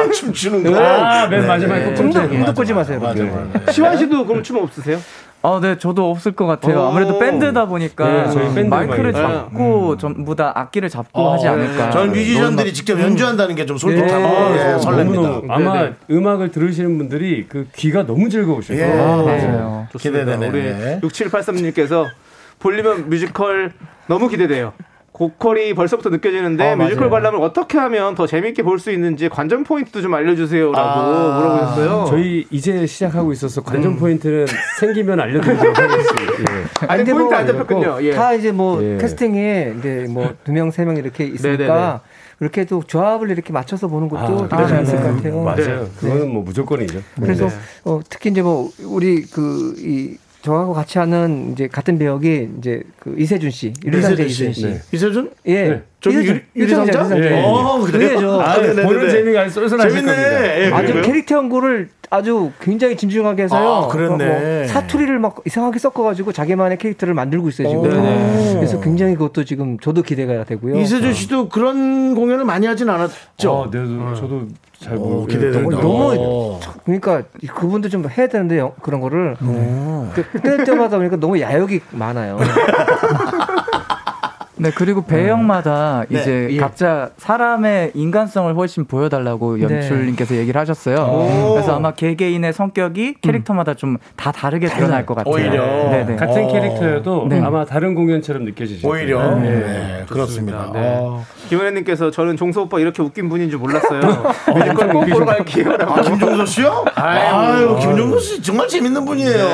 [0.05, 0.79] 아, 춤추는 거.
[0.79, 2.21] 아, 맨 마지막에 꼭 꿈도.
[2.29, 3.01] 꿈도 꾸지 마세요.
[3.69, 4.97] 시환 씨도 그럼 춤 없으세요?
[5.45, 6.79] 아, 네, 저도 없을 것 같아요.
[6.79, 6.83] 오.
[6.87, 9.13] 아무래도 밴드다 보니까 네, 저희 밴드 마이크를.
[9.13, 11.91] 잡고 전부 다 악기를 잡고 어, 하지 않을까.
[11.91, 15.13] 저는 뮤지션들이 직접 연주한다는 게 좀 솔깃하고 아, 예, 설렙니다.
[15.15, 18.85] 너무너무 아마 네, 음악을 들으시는 분들이 그 귀가 너무 즐거우실 예.
[18.85, 19.01] 거예요.
[19.03, 19.47] 아, 네.
[19.47, 19.87] 맞아요.
[19.97, 20.47] 기대되네.
[20.49, 22.05] 우리 6783님께서
[22.59, 23.71] 볼륨업 뮤지컬
[24.07, 24.73] 너무 기대돼요.
[25.15, 27.09] 고퀄이 벌써부터 느껴지는데 어, 뮤지컬 맞아요.
[27.11, 32.05] 관람을 어떻게 하면 더 재밌게 볼 수 있는지 관전 포인트도 좀 알려주세요라고 아, 물어보셨어요.
[32.09, 34.45] 저희 이제 시작하고 있어서 관전 포인트는
[34.79, 36.33] 생기면 알려드리도록 하겠습니다.
[36.39, 36.65] 예.
[36.87, 37.97] 아니 근데 포인트 뭐안 잡혔군요.
[38.01, 38.11] 예.
[38.11, 38.97] 다 이제 뭐 예.
[38.97, 41.23] 캐스팅에 이제 뭐 두 명 세 명 이렇게.
[41.23, 42.01] 있으니까
[42.37, 45.41] 그렇게 또 조합을 이렇게 맞춰서 보는 것도 아, 재밌을 것 같아요.
[45.43, 45.87] 맞아요.
[45.97, 46.99] 그거는 뭐 무조건이죠.
[47.21, 47.55] 그래서 네.
[47.85, 53.15] 어, 특히 이제 뭐 우리 그 이 저하고 같이 하는 이제 같은 배역이 이제 그
[53.17, 54.61] 이세준 씨, 유리상제 이세준 씨.
[54.61, 54.67] 씨.
[54.67, 54.79] 네.
[54.93, 55.31] 이세준?
[55.47, 55.67] 예.
[55.69, 55.81] 네.
[55.99, 56.99] 저기 유리- 유리상자?
[56.99, 57.17] 유리상자.
[57.17, 57.41] 예.
[57.43, 58.09] 어, 그래요?
[58.09, 58.39] 그래죠.
[58.41, 58.83] 아, 네네네.
[58.83, 60.15] 보는 재미가 쏠쏠하실 겁니다.
[60.15, 60.65] 재밌네.
[60.67, 61.01] 예, 아주 그래요?
[61.03, 63.67] 캐릭터 연구를 아주 굉장히 진중하게 해서요.
[63.67, 64.25] 아, 그랬네.
[64.59, 67.83] 뭐 사투리를 막 이상하게 섞어가지고 자기만의 캐릭터를 만들고 있어요 지금.
[67.89, 68.53] 네네.
[68.57, 70.77] 그래서 굉장히 그것도 지금 저도 기대가 되고요.
[70.79, 73.51] 이세준 씨도 그런 공연을 많이 하진 않았죠?
[73.51, 73.79] 어, 네,
[74.15, 74.47] 저도
[74.85, 75.25] 잘 어, 모르.
[75.31, 75.81] 기대된다.
[75.81, 76.59] 너무 어.
[76.83, 77.23] 그러니까
[77.55, 79.35] 그분도 좀 해야 되는데 요- 그런 거를
[80.13, 82.37] 그때 때마다 보니까 너무 야욕이 많아요.
[84.57, 86.57] 네, 그리고 배역마다 네, 이제 예.
[86.57, 90.97] 각자 사람의 인간성을 훨씬 보여달라고 연출님께서 얘기를 하셨어요.
[90.97, 91.53] 오.
[91.53, 95.33] 그래서 아마 개개인의 성격이 캐릭터마다 좀다 다르게 드러날 것 같아요.
[95.33, 95.65] 오히려.
[95.89, 96.15] 네네.
[96.15, 96.51] 같은 어.
[96.51, 97.41] 캐릭터여도 네.
[97.41, 99.35] 아마 다른 공연처럼 느껴지실 오히려.
[99.35, 100.69] 네, 그렇습니다.
[100.73, 100.79] 네.
[100.99, 101.25] 어.
[101.49, 103.99] 김은혜님께서 저는 종소 오빠 이렇게 웃긴 분인 줄 몰랐어요.
[104.55, 105.93] 뮤지컬 꼭 보러 갈게요라고.
[105.93, 106.85] 아, 김종서 씨요?
[106.95, 109.47] 아유, 김종서 씨 정말 재밌는 분이에요.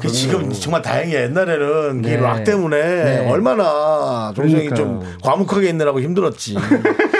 [0.00, 1.22] 그 지금 정말 다행이에요.
[1.22, 3.91] 옛날에는 이락 때문에 얼마나
[4.34, 6.56] 종성이 좀 과묵하게 있느라고 힘들었지.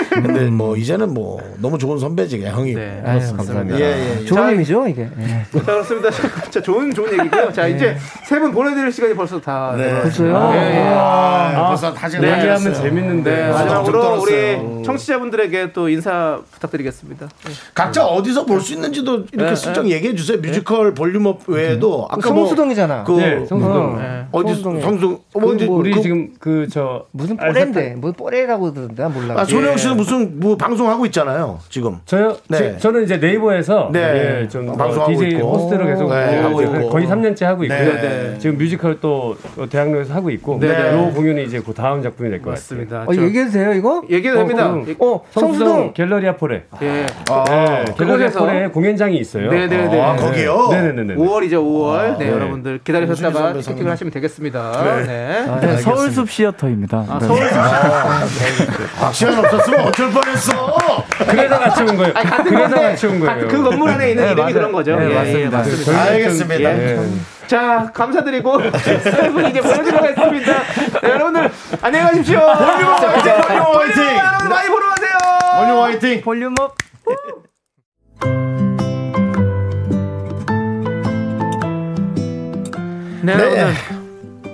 [0.09, 2.73] 근데 뭐 이제는 뭐 너무 좋은 선배지 형이.
[2.75, 3.01] 네.
[3.05, 3.79] 아유, 감사합니다.
[3.79, 4.25] 예, 예.
[4.25, 5.09] 좋은 자, 얘기죠 이게.
[5.19, 5.45] 예.
[5.51, 6.09] 자, 그렇습니다.
[6.51, 7.51] 자, 좋은, 좋은 얘기고요.
[7.51, 9.73] 자, 이제 세 분 보내드릴 시간이 벌써 다.
[9.77, 10.01] 네.
[10.01, 10.51] 벌써요?
[10.53, 10.83] 예, 예.
[10.95, 12.73] 아, 벌써 다시 네, 얘기하면.
[12.73, 13.31] 재밌는데.
[13.31, 14.21] 네, 좀 마지막으로.
[14.21, 17.27] 우리 청취자분들에게 또 인사 부탁드리겠습니다.
[17.73, 20.37] 각자 어디서 볼 수 있는지도 이렇게 네, 슬쩍 얘기해 주세요.
[20.37, 23.03] 뮤지컬 Volume Up 외에도 아까 뭐 성수동이잖아.
[23.03, 23.97] 그 네, 성수동.
[23.97, 24.25] 네.
[24.31, 24.81] 어디 성수동에.
[24.81, 29.35] 성수 어, 그뭐 우리 그- 지금 그저 무슨 뽀레인데 무슨 뽀레라고 그러던데 몰라.
[29.37, 31.59] 아, 손영 씨는 무슨 뭐 방송 하고 있잖아요.
[31.69, 31.97] 지금.
[32.05, 32.35] 저요?
[32.49, 32.73] 네.
[32.75, 34.41] 지- 저는 이제 네이버에서 네.
[34.43, 35.51] 예, 좀 어, 어, 방송하고 DJ 있고.
[35.53, 36.89] 호스트로 계속 네, 어, 하고 있고.
[36.89, 37.77] 거의 3년째 하고 있고요.
[37.79, 38.37] 네, 네.
[38.39, 40.93] 지금 뮤지컬 또 어, 대학로에서 하고 있고 네, 네.
[40.93, 42.99] 요 공연이 이제 그 다음 작품이 될 것 같습니다.
[42.99, 43.23] 맞습니다.
[43.23, 44.03] 어, 얘기해도 돼요 이거?
[44.09, 44.69] 얘기도 됩니다.
[44.71, 44.95] 그럼.
[44.99, 45.93] 어 성수동 성수동.
[45.93, 46.63] 갤러리 아 포레.
[46.81, 46.85] 예.
[46.87, 47.05] 네,
[47.97, 49.49] 갤러리 그곳에서- 아포레 공연장이 있어요.
[49.51, 50.01] 네네네.
[50.01, 50.69] 아, 거기요?
[50.71, 51.15] 네네네.
[51.15, 52.17] 5월이죠, 5월.
[52.17, 52.31] 네, 네.
[52.31, 53.83] 여러분들 기다리셨다가 선배.
[53.83, 55.03] 하시면 되겠습니다.
[55.05, 55.45] 네.
[55.61, 57.05] 네, 서울숲 시어터입니다.
[57.09, 57.27] 아, 네.
[57.27, 57.49] 서울
[58.99, 60.75] 박시현 없었으면 어쩔 뻔했어.
[61.29, 62.13] 그래서 같이 온 거예요.
[62.43, 63.47] 그래서 같이 온 거예요.
[63.47, 64.53] 그 건물 안에 있는 이름이 맞아요.
[64.53, 64.95] 그런 거죠.
[64.95, 65.39] 네, 예, 맞습니다.
[65.39, 66.01] 예, 맞습니다.
[66.03, 66.69] 알겠습니다.
[66.79, 66.99] 예.
[67.47, 70.53] 자, 감사드리고 세분 이제 보여드리겠습니다.
[71.01, 71.51] 네, 여러분들
[71.81, 72.39] 안녕히 가십시오.
[72.39, 73.41] 볼륨 화이팅!
[73.41, 74.03] 볼륨 화이팅!
[74.03, 75.11] 여러분 많이 보러 가세요.
[75.57, 76.21] 볼륨 화이팅!
[76.21, 76.75] Volume Up.
[83.25, 83.41] 네, 네.
[83.43, 84.02] 여러분들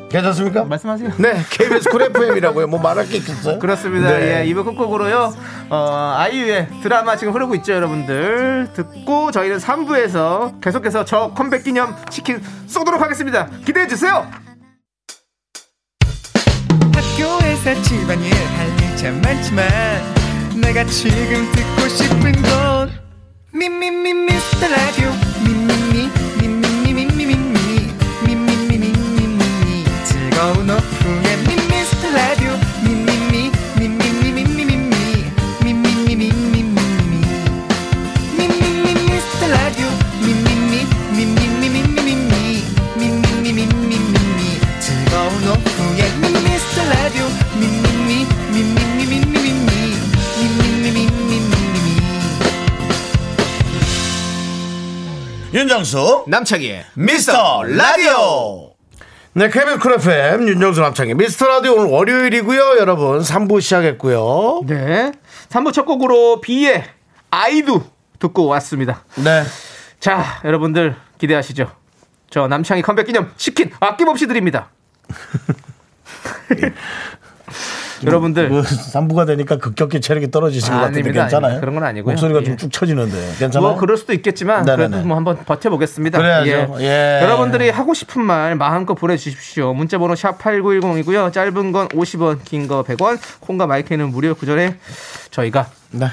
[0.09, 0.63] 괜찮습니까?
[0.65, 1.11] 말씀하세요.
[1.17, 2.67] 네, KBS 쿨 FM이라고요.
[2.67, 3.59] 뭐 말할 게 있겠어요?
[3.59, 4.09] 그렇습니다.
[4.17, 4.41] 네.
[4.41, 5.33] 예, 이번 끝곡으로요.
[5.69, 8.69] 어, 아이유의 드라마 지금 흐르고 있죠, 여러분들.
[8.73, 13.47] 듣고 저희는 3부에서 계속해서 저 컴백 기념 치킨 쏘도록 하겠습니다.
[13.65, 14.27] 기대해 주세요.
[16.93, 19.67] 학교에서 집안일 할일참 많지만
[20.61, 22.91] 내가 지금 듣고 싶은 건
[23.53, 25.11] 미미미 미스터 라디오
[55.79, 58.73] 윤정수 남창희의 미스터 라디오
[59.33, 65.13] 네쿨 FM 윤정수 남창희 미스터 라디오 오늘 월요일이고요 여러분 3부 시작했고요 네.
[65.49, 66.83] 3부 첫 곡으로 비의
[67.31, 67.81] 아이두
[68.19, 69.05] 듣고 왔습니다.
[69.23, 69.43] 네
[70.01, 71.71] 자, 여러분들 기대하시죠.
[72.29, 74.71] 저 남창희 컴백 기념 치킨 아낌없이 드립니다.
[78.05, 81.45] 여러분들 그 3부가 되니까 급격히 체력이 떨어지신 것 아, 같은데 아닙니다, 괜찮아요?
[81.47, 81.61] 아닙니다.
[81.61, 82.13] 그런 건 아니고요.
[82.13, 82.43] 목소리가 예.
[82.45, 83.69] 좀쭉 처지는데 괜찮아요?
[83.71, 84.87] 뭐 그럴 수도 있겠지만 네네네.
[84.89, 86.17] 그래도 뭐 한번 버텨보겠습니다.
[86.17, 86.75] 그래야죠.
[86.81, 87.19] 예.
[87.23, 89.73] 여러분들이 하고 싶은 말 마음껏 보내주십시오.
[89.73, 91.31] 문자번호 샵 #8910이고요.
[91.33, 94.35] 짧은 건 50원, 긴 거 100원, 콩과 마이크는 무료.
[94.35, 94.75] 그 전에
[95.31, 96.07] 저희가 네.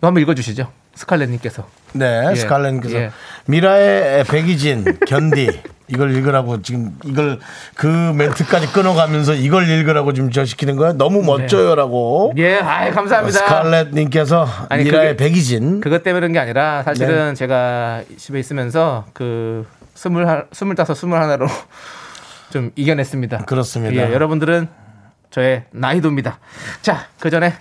[0.00, 0.70] 한번 읽어주시죠.
[0.94, 1.66] 스칼렛님께서.
[1.94, 2.34] 네, 예.
[2.34, 3.10] 스칼렛님께서 예.
[3.46, 5.48] 미라의 백이진 견디
[5.86, 7.38] 이걸 읽으라고 지금 이걸
[7.74, 10.94] 그 멘트까지 끊어가면서 이걸 읽으라고 지금 저 시키는 거예요.
[10.94, 12.32] 너무 멋져요라고.
[12.38, 13.38] 예, 아이 감사합니다.
[13.38, 15.80] 스칼렛님께서 아니, 미라의 그게- 백이진.
[15.80, 17.34] 그것 때문에 그런 게 아니라 사실은 네.
[17.34, 21.46] 제가 집에 있으면서 그 스물 하- 스물다섯 스물 하나로
[22.50, 23.38] 좀 이겨냈습니다.
[23.44, 24.08] 그렇습니다.
[24.08, 24.68] 예, 여러분들은
[25.30, 26.38] 저의 나이도입니다.
[26.80, 27.52] 자, 그 전에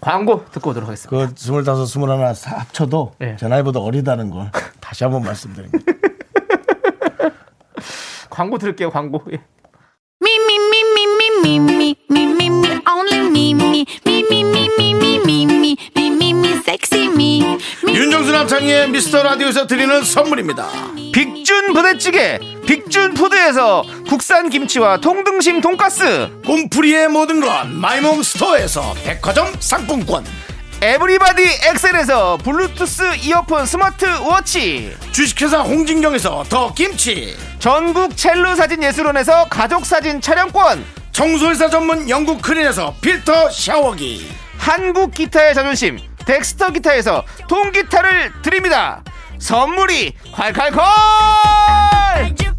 [0.00, 1.26] 광고 듣고 오도록 하겠습니다.
[1.26, 3.36] 그 스물다섯, 스물하나 합쳐도 네.
[3.38, 5.78] 제 나이보다 어리다는 걸 다시 한번 말씀드립니다.
[8.30, 8.90] 광고 들을게요.
[8.90, 9.22] 광고.
[9.32, 9.40] 예.
[17.86, 20.68] 윤정수 남창희의 미스터 라디오에서 드리는 선물입니다.
[21.12, 30.24] 빅준 부대찌개 빅준 푸드에서 국산 김치와 통등심 돈가스, 꿈풀이의 모든 건 마이몽 스토어에서 백화점 상품권.
[30.82, 37.36] 에브리바디 엑셀에서 블루투스 이어폰 스마트 워치, 주식회사 홍진경에서 더 김치.
[37.58, 44.30] 전국 첼로 사진 예술원에서 가족 사진 촬영권, 청소회사 전문 영국 크린에서 필터 샤워기.
[44.56, 49.02] 한국 기타의 자존심, 덱스터 기타에서 통기타를 드립니다.
[49.38, 52.49] 선물이 콸콸콸!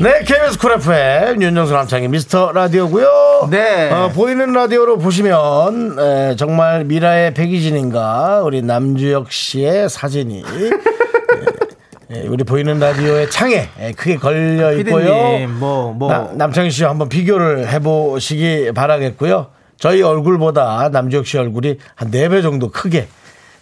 [0.00, 3.48] 네, KBS 쿨 FM 윤정수 남창희의 미스터 라디오고요.
[3.50, 3.90] 네.
[3.90, 10.44] 어, 보이는 라디오로 보시면 에, 정말 미라의 백이진인가 우리 남주혁 씨의 사진이
[12.12, 15.32] 에, 에, 우리 보이는 라디오의 창에 에, 크게 걸려 있고요.
[15.32, 16.12] 피디님, 뭐, 뭐.
[16.12, 19.48] 나- 남창희 씨와 한번 비교를 해보시기 바라겠고요.
[19.78, 23.08] 저희 얼굴보다 남주혁 씨 얼굴이 한 네 배 정도 크게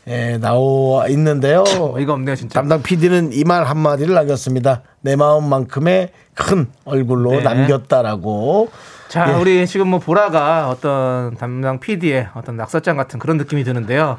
[0.09, 1.65] 예, 나와 있는데요.
[1.79, 2.61] 어이가 없네요, 진짜.
[2.61, 4.83] 담당 PD는 이 말 한마디를 남겼습니다.
[5.01, 7.43] 내 마음만큼의 큰 얼굴로 네.
[7.43, 8.71] 남겼다라고.
[9.09, 9.35] 자, 예.
[9.41, 14.19] 우리 지금 뭐 보라가 어떤 담당 PD의 어떤 낙서장 같은 그런 느낌이 드는데요.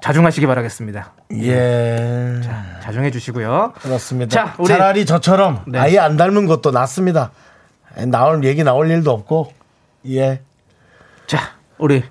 [0.00, 1.12] 자중하시기 바라겠습니다.
[1.34, 2.40] 예.
[2.82, 3.72] 자중해 주시고요.
[3.80, 4.30] 그렇습니다.
[4.30, 5.78] 자, 우리- 차라리 저처럼 네.
[5.78, 7.30] 아예 안 닮은 것도 낫습니다.
[7.98, 9.52] 예, 나올 얘기 나올 일도 없고.
[10.08, 10.40] 예.
[11.26, 11.38] 자,
[11.78, 12.02] 우리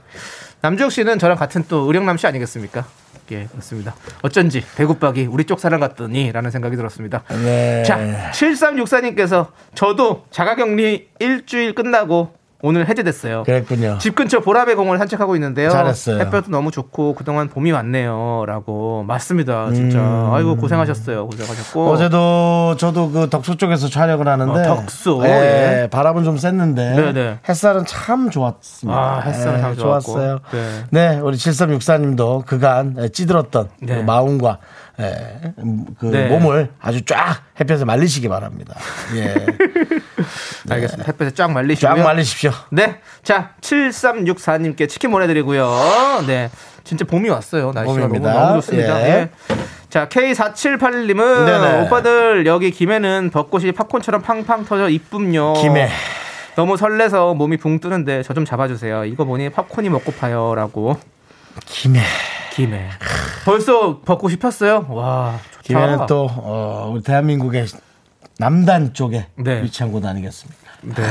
[0.62, 2.86] 남주혁 씨는 저랑 같은 또 의령남 씨 아니겠습니까?
[3.32, 3.96] 예, 그렇습니다.
[4.22, 7.24] 어쩐지 대구박이 우리 쪽 사람 같더니라는 생각이 들었습니다.
[7.44, 7.84] 네.
[7.84, 7.98] 자,
[8.32, 12.34] 7364님께서 저도 자가격리 일주일 끝나고
[12.64, 13.44] 오늘 해제됐어요.
[13.44, 13.98] 그랬군요.
[14.00, 15.70] 집 근처 보라배 공원을 산책하고 있는데요.
[15.70, 16.20] 잘했어요.
[16.20, 19.72] 햇볕도 너무 좋고 그동안 봄이 왔네요라고 맞습니다.
[19.74, 20.00] 진짜.
[20.32, 21.28] 아이고 고생하셨어요.
[21.28, 21.86] 고생하셨고.
[21.86, 21.92] 음.
[21.92, 25.30] 어제도 저도 그 덕수 쪽에서 촬영을 하는데 어, 덕수, 예,
[25.84, 25.88] 예.
[25.90, 27.40] 바람은 좀 쐈는데 네네.
[27.48, 29.00] 햇살은 참 좋았습니다.
[29.00, 30.02] 아, 햇살은 참 좋았고.
[30.02, 30.40] 좋았어요.
[30.52, 30.84] 네.
[30.92, 31.20] 네.
[31.20, 33.96] 우리 7364님도 그간 찌들었던 네.
[33.96, 34.60] 그 마음과
[35.02, 36.28] 예, 음, 그 네.
[36.28, 38.76] 몸을 아주 쫙 햇볕에 말리시기 바랍니다.
[39.16, 39.34] 예.
[40.70, 41.08] 알겠습니다.
[41.12, 41.96] 햇볕에 쫙 말리시고요.
[41.96, 42.52] 쫙 말리십시오.
[42.72, 43.00] 네.
[43.24, 46.24] 자, 7364님께 치킨 보내드리고요.
[46.28, 46.50] 네.
[46.84, 47.72] 진짜 봄이 왔어요.
[47.74, 48.34] 날씨가 너무, 봄입니다.
[48.34, 49.02] 너무 좋습니다.
[49.02, 49.06] 예.
[49.10, 49.30] 예.
[49.90, 51.82] 자, K4781님은 네네.
[51.86, 55.54] 오빠들 여기 김해는 벚꽃이 팝콘처럼 팡팡 터져 이쁨요.
[55.54, 55.90] 김해.
[56.56, 59.06] 너무 설레서 몸이 붕 뜨는데 저 좀 잡아주세요.
[59.06, 60.98] 이거 보니 팝콘이 먹고파요라고.
[61.66, 62.02] 김해.
[62.52, 62.90] 김해.
[63.46, 64.86] 벌써 벚꽃이 폈어요?
[64.90, 65.62] 와, 좋다.
[65.64, 67.66] 김해는 또 어, 우리 대한민국의
[68.38, 69.64] 남단 쪽에 네.
[69.64, 70.62] 위치한 곳 아니겠습니까?
[70.82, 71.04] 네.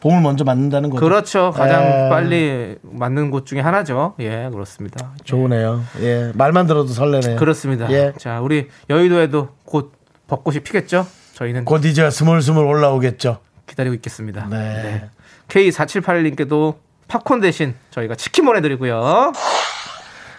[0.00, 1.02] 봄을 먼저 맞는다는 거죠.
[1.02, 1.50] 그렇죠.
[1.50, 4.14] 가장 에, 빨리 맞는 곳 중에 하나죠.
[4.20, 5.12] 예, 그렇습니다.
[5.24, 5.82] 좋으네요.
[6.00, 7.36] 예, 말만 들어도 설레네요.
[7.38, 7.90] 그렇습니다.
[7.90, 8.12] 예.
[8.18, 9.92] 자, 우리 여의도에도 곧
[10.26, 11.06] 벚꽃이 피겠죠?
[11.32, 13.38] 저희는 곧 이제 스물스물 올라오겠죠.
[13.66, 14.46] 기다리고 있겠습니다.
[14.50, 15.08] 네.
[15.48, 16.74] K4781님께도
[17.08, 19.32] 팝콘 대신 저희가 치킨 보내드리고요.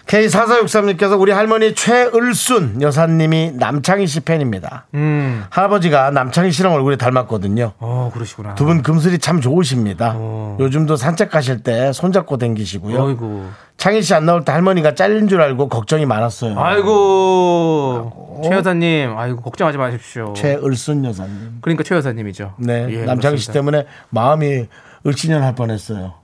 [0.06, 4.86] K4463님께서 우리 할머니 최을순 여사님이 남창희 씨 팬입니다.
[4.94, 7.72] 음, 할아버지가 남창희 씨랑 얼굴이 닮았거든요.
[7.78, 8.54] 어, 그러시구나.
[8.54, 10.14] 두 분 금슬이 참 좋으십니다.
[10.16, 10.56] 어.
[10.60, 13.00] 요즘도 산책 가실 때 손잡고 댕기시고요.
[13.02, 13.44] 어이구.
[13.78, 16.58] 창희 씨 안 나올 때 할머니가 잘린 줄 알고 걱정이 많았어요.
[16.58, 18.40] 아이고.
[18.44, 20.34] 최 여사님, 아이고, 걱정하지 마십시오.
[20.36, 21.58] 최을순 여사님.
[21.62, 22.54] 그러니까 최 여사님이죠.
[22.58, 23.52] 네, 예, 남창희 씨 그렇습니다.
[23.52, 24.66] 때문에 마음이
[25.06, 26.14] 을씨년 할 뻔했어요.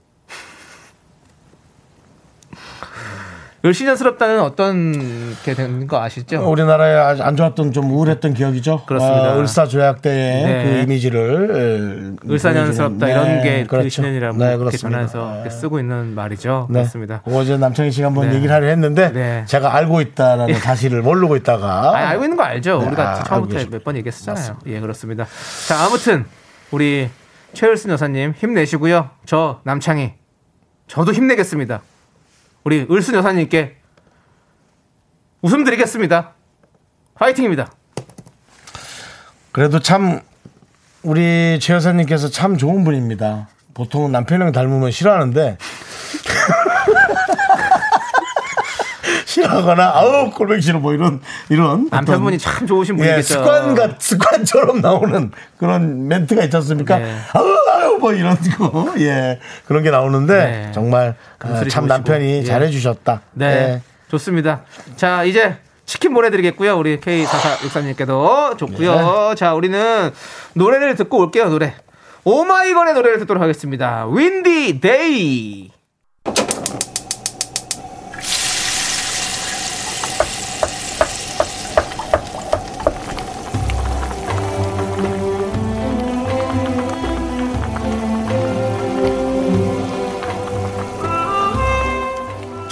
[3.65, 4.91] 을시년스럽다는 어떤
[5.43, 6.41] 게 된 거 아시죠?
[6.49, 8.83] 우리나라에 아주 안 좋았던 좀 우울했던 기억이죠.
[8.85, 9.31] 그렇습니다.
[9.31, 10.63] 아, 을사 조약 때의 네.
[10.63, 13.85] 그 이미지를 에, 을사년스럽다 보여주는- 이런 네, 게 그렇죠.
[13.85, 15.07] 을시년이라고 네, 이렇게 그렇습니다.
[15.07, 15.49] 전해서 네.
[15.49, 16.67] 쓰고 있는 말이죠.
[16.69, 16.79] 네.
[16.79, 17.21] 그렇습니다.
[17.23, 18.35] 어제 남창희 씨가 한번 네.
[18.35, 19.43] 얘기를 하려 했는데 네.
[19.47, 22.79] 제가 알고 있다라는 사실을 모르고 있다가 아, 알고 있는 거 알죠.
[22.79, 23.69] 네, 우리가 아, 처음부터.
[23.69, 24.57] 몇 번 얘기했었잖아요.
[24.67, 25.25] 예, 그렇습니다.
[25.67, 26.25] 자, 아무튼
[26.71, 27.09] 우리
[27.53, 29.09] 최을순 여사님 힘내시고요.
[29.25, 30.13] 저 남창희
[30.87, 31.81] 저도 힘내겠습니다.
[32.63, 33.77] 우리 을순 여사님께
[35.41, 36.33] 웃음 드리겠습니다.
[37.15, 37.71] 파이팅입니다.
[39.51, 40.21] 그래도 참
[41.03, 43.49] 우리 최 여사님께서 참 좋은 분입니다.
[43.73, 45.57] 보통은 남편이랑 닮으면 싫어하는데
[49.33, 51.19] 싫어하거나 아우 꼴보기 싫어 뭐 이런
[51.49, 53.33] 이런 남편분이 참 좋으신 예, 분이겠죠.
[53.33, 56.99] 습관과 습관처럼 나오는 그런 멘트가 있지 않습니까?
[56.99, 57.15] 네.
[57.33, 59.39] 아우 아우 뭐 이런 거 예.
[59.65, 60.71] 그런 게 나오는데 네.
[60.71, 61.87] 정말 아, 참.
[61.87, 62.43] 남편이 예.
[62.43, 63.21] 잘해 주셨다.
[63.33, 63.81] 네.
[64.09, 64.61] 좋습니다.
[64.95, 66.77] 자, 이제 치킨 보내드리겠고요.
[66.77, 69.33] 우리 K4463님께도 좋고요.
[69.35, 70.11] 자, 우리는
[70.53, 71.73] 노래를 듣고 올게요, 노래.
[72.23, 74.05] 오마이걸의 노래를 듣도록 하겠습니다.
[74.07, 75.72] Windy Day.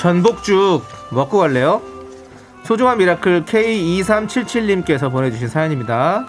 [0.02, 1.80] 전복죽 먹고 갈래요?
[2.64, 6.26] 소중한 miracle K2377님께서 보내주신 사연입니다.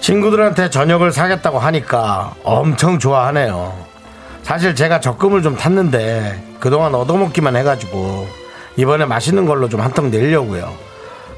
[0.00, 3.72] 친구들한테 저녁을 사겠다고 하니까 엄청 좋아하네요.
[4.42, 8.26] 사실 제가 적금을 좀 탔는데 그동안 얻어먹기만 해가지고
[8.76, 10.89] 이번에 맛있는 걸로 좀 한턱 내려고요.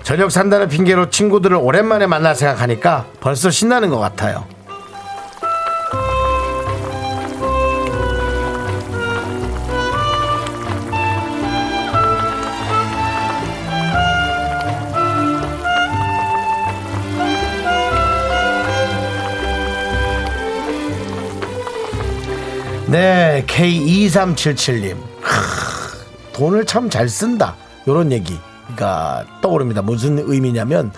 [0.02, 4.44] 저녁 산다는 핑계로 친구들을 오랜만에 만날 생각하니까 벌써 신나는 것 같아요.
[22.88, 24.96] 네, K2377님.
[26.34, 27.54] 돈을 참 잘 쓴다.
[27.88, 28.38] 요런 얘기.
[28.82, 29.82] 그러니까 떠오릅니다.
[29.82, 30.92] 무슨 의미냐면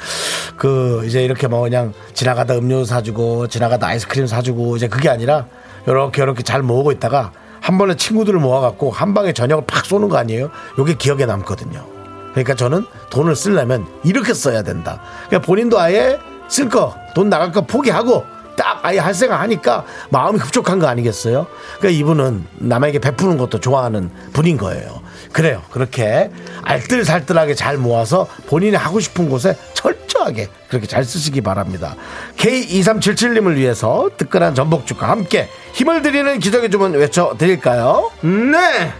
[0.57, 5.47] 그 이제 이렇게 뭐 그냥 지나가다 음료 사주고 지나가다 아이스크림 사주고 이제 그게 아니라
[5.87, 10.17] 이렇게 이렇게 잘 모으고 있다가 한 번에 친구들을 모아갖고 한 방에 저녁을 팍 쏘는 거
[10.17, 10.51] 아니에요?
[10.79, 11.85] 요게 기억에 남거든요.
[12.33, 15.01] 그러니까 저는 돈을 쓰려면 이렇게 써야 된다.
[15.29, 16.19] 그러니까 본인도 아예
[16.49, 18.25] 쓸 거, 돈 나갈 거 포기하고
[18.57, 21.47] 딱 아예 할 생각 하니까 마음이 흡족한 거 아니겠어요?
[21.79, 25.04] 그러니까 이분은 남에게 베푸는 것도 좋아하는 분인 거예요.
[25.35, 25.63] 그래요.
[25.73, 26.31] 그렇게
[26.63, 31.97] 알뜰살뜰하게 잘 모아서 본인이 하고 싶은 곳에 철저하게 그렇게 잘 쓰시기 바랍니다.
[32.37, 38.13] K2377님을 위해서 뜨끈한 전복죽과 함께 힘을 드리는 기적의 주문 외쳐드릴까요?
[38.23, 38.93] 네!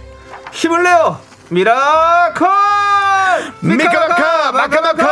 [0.53, 1.21] 힘을 내요!
[1.51, 2.49] miracle!
[3.61, 5.09] 미카마카 마카마카!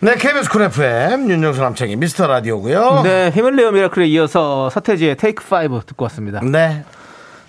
[0.00, 3.00] 네 KBS 쿨 FM 윤정수 남창희 미스터 라디오고요.
[3.04, 6.40] 네 내요 miracle에 이어서 서태지의 Take 5 듣고 왔습니다.
[6.42, 6.84] 네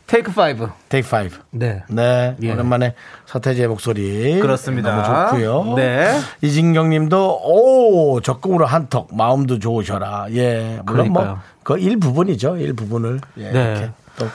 [0.08, 1.84] 테이크 5 테이크 5 네.
[1.90, 2.36] 네.
[2.42, 2.52] 예.
[2.54, 2.96] 오랜만에
[3.26, 4.40] 서태지의 목소리.
[4.40, 4.96] 그렇습니다.
[4.96, 5.76] 너무 좋고요.
[5.76, 6.20] 네.
[6.42, 10.28] 이진경 님도 오 적금으로 한턱 마음도 좋으셔라.
[10.32, 10.80] 예.
[10.86, 11.10] 물론.
[11.12, 12.58] 뭐그 일부분이죠.
[12.58, 13.20] 일부분을.
[13.38, 13.72] 예, 네.
[13.72, 14.28] 이렇게 또.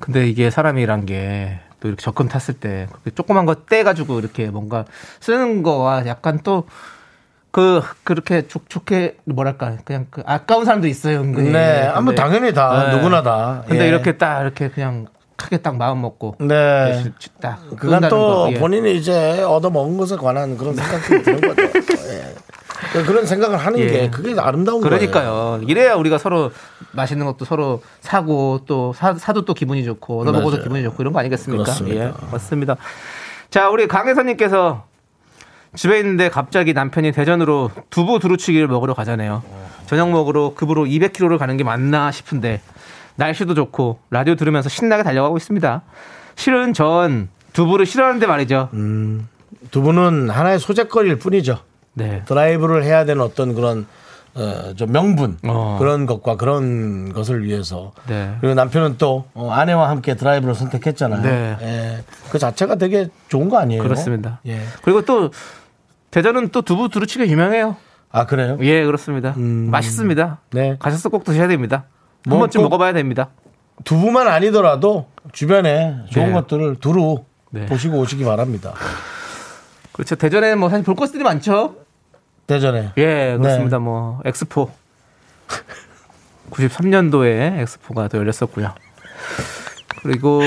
[0.00, 4.84] 근데 이게 사람이란 게 또 이렇게 적금 탔을 때 조그만 거 떼 가지고 이렇게 뭔가
[5.20, 6.64] 쓰는 거와 약간 또
[7.52, 11.50] 그 그렇게 좋게 뭐랄까 그냥 그 아까운 사람도 있어요 은근히.
[11.50, 13.64] 네, 아, 뭐 근데- 당연히 다 누구나 다.
[13.66, 13.88] 근데 예.
[13.88, 17.04] 이렇게 딱 이렇게 그냥 크게 딱 마음 먹고 네.
[17.40, 18.50] 딱 그건 또 거.
[18.52, 18.58] 예.
[18.58, 21.62] 본인이 이제 얻어 먹은 것에 관한 그런 생각이 드는 거죠.
[21.62, 22.34] 예.
[22.92, 23.86] 그- 그런 생각을 하는 예.
[23.86, 24.96] 게 그게 아름다운 거예요.
[24.98, 25.60] 그러니까요.
[25.66, 26.52] 이래야 우리가 서로
[26.92, 30.62] 맛있는 것도 서로 사고 또 사, 사도 또 기분이 좋고 얻어먹어도.
[30.62, 31.64] 기분이 좋고 이런 거 아니겠습니까?
[31.64, 32.04] 그렇습니다.
[32.04, 32.76] 예, 맞습니다.
[33.50, 34.84] 자, 우리 강혜선님께서
[35.76, 39.42] 집에 있는데 갑자기 남편이 대전으로 두부 두루치기를 먹으러 가자네요.
[39.86, 42.60] 저녁 먹으러 급으로 200km를 가는 게 맞나 싶은데
[43.16, 45.82] 날씨도 좋고 라디오 들으면서 신나게 달려가고 있습니다.
[46.36, 48.70] 실은 전 두부를 싫어하는데 말이죠.
[48.74, 49.28] 음.
[49.70, 51.58] 두 분은 하나의 소재거리일 뿐이죠.
[51.92, 52.22] 네.
[52.26, 53.86] 드라이브를 해야 되는 어떤 그런
[54.34, 55.76] 어, 좀 명분 어.
[55.80, 58.34] 그런 것과 그런 것을 위해서 네.
[58.40, 61.22] 그리고 남편은 또 어, 아내와 함께 드라이브를 선택했잖아요.
[61.22, 61.56] 네.
[61.62, 62.04] 예.
[62.30, 63.82] 그 자체가 되게 좋은 거 아니에요?
[63.82, 64.40] 그렇습니다.
[64.46, 64.60] 예.
[64.82, 65.30] 그리고 또
[66.12, 67.76] 대전은 또 두부 두루치기가 유명해요.
[68.12, 68.56] 아 그래요?
[68.60, 69.34] 예, 그렇습니다.
[69.36, 70.38] 맛있습니다.
[70.52, 70.76] 네.
[70.78, 71.84] 가셔서 꼭 드셔야 됩니다.
[72.24, 73.28] 한 뭐 번쯤 꼭- 먹어봐야 됩니다.
[73.84, 76.32] 두부만 아니더라도 주변에 좋은 네.
[76.32, 77.66] 것들을 두루 네.
[77.66, 78.74] 보시고 오시기 바랍니다.
[79.92, 80.14] 그렇죠.
[80.16, 81.76] 대전에 뭐 사실 볼 것들이 많죠.
[82.50, 82.90] 대전에.
[82.98, 83.78] 예, 그렇습니다.
[83.78, 83.84] 네.
[83.84, 84.70] 뭐 엑스포
[86.50, 88.74] 93년도에 엑스포가 또 열렸었고요.
[90.02, 90.40] 그리고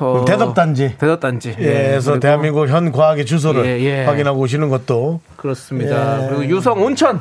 [0.00, 0.96] 어, 대덕단지.
[0.96, 1.56] 대덕단지.
[1.58, 4.04] 예, 그래서 그리고 대한민국 현 과학의 주소를 예, 예.
[4.04, 6.24] 확인하고 오시는 것도 그렇습니다.
[6.24, 6.28] 예.
[6.28, 7.20] 그리고 유성 온천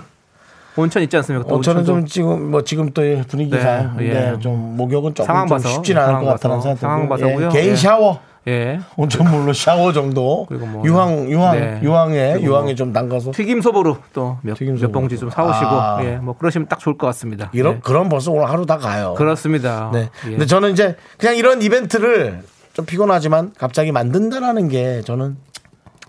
[0.78, 1.46] 온천 있지 않습니까?
[1.50, 4.14] 또 어쩌는 온천도 좀 지금 뭐 지금 또 분위기상 네, 예.
[4.14, 7.48] 네, 좀 목욕은 조금 상황 좀 봐서, 쉽진 예, 않을 것 같다는 생각이 상황 봐서고요.
[7.48, 7.76] 예, 개인 예.
[7.76, 8.80] 샤워 예.
[8.98, 11.80] 온천물로 샤워 정도 그리고 뭐 유황 유황 네.
[11.84, 14.92] 유황에 유황에 뭐좀 담가서 튀김 소보루 또몇 몇.
[14.92, 16.04] 봉지 좀 사오시고 아.
[16.04, 17.50] 예, 뭐 그러시면 딱 좋을 것 같습니다.
[17.54, 17.80] 이런 예.
[17.84, 19.14] 그런 벌써 오늘 하루 다 가요.
[19.16, 19.92] 그렇습니다.
[19.94, 20.10] 네.
[20.26, 20.30] 예.
[20.32, 22.42] 근데 저는 이제 그냥 이런 이벤트를
[22.74, 25.38] 좀 피곤하지만 갑자기 만든다라는 게 저는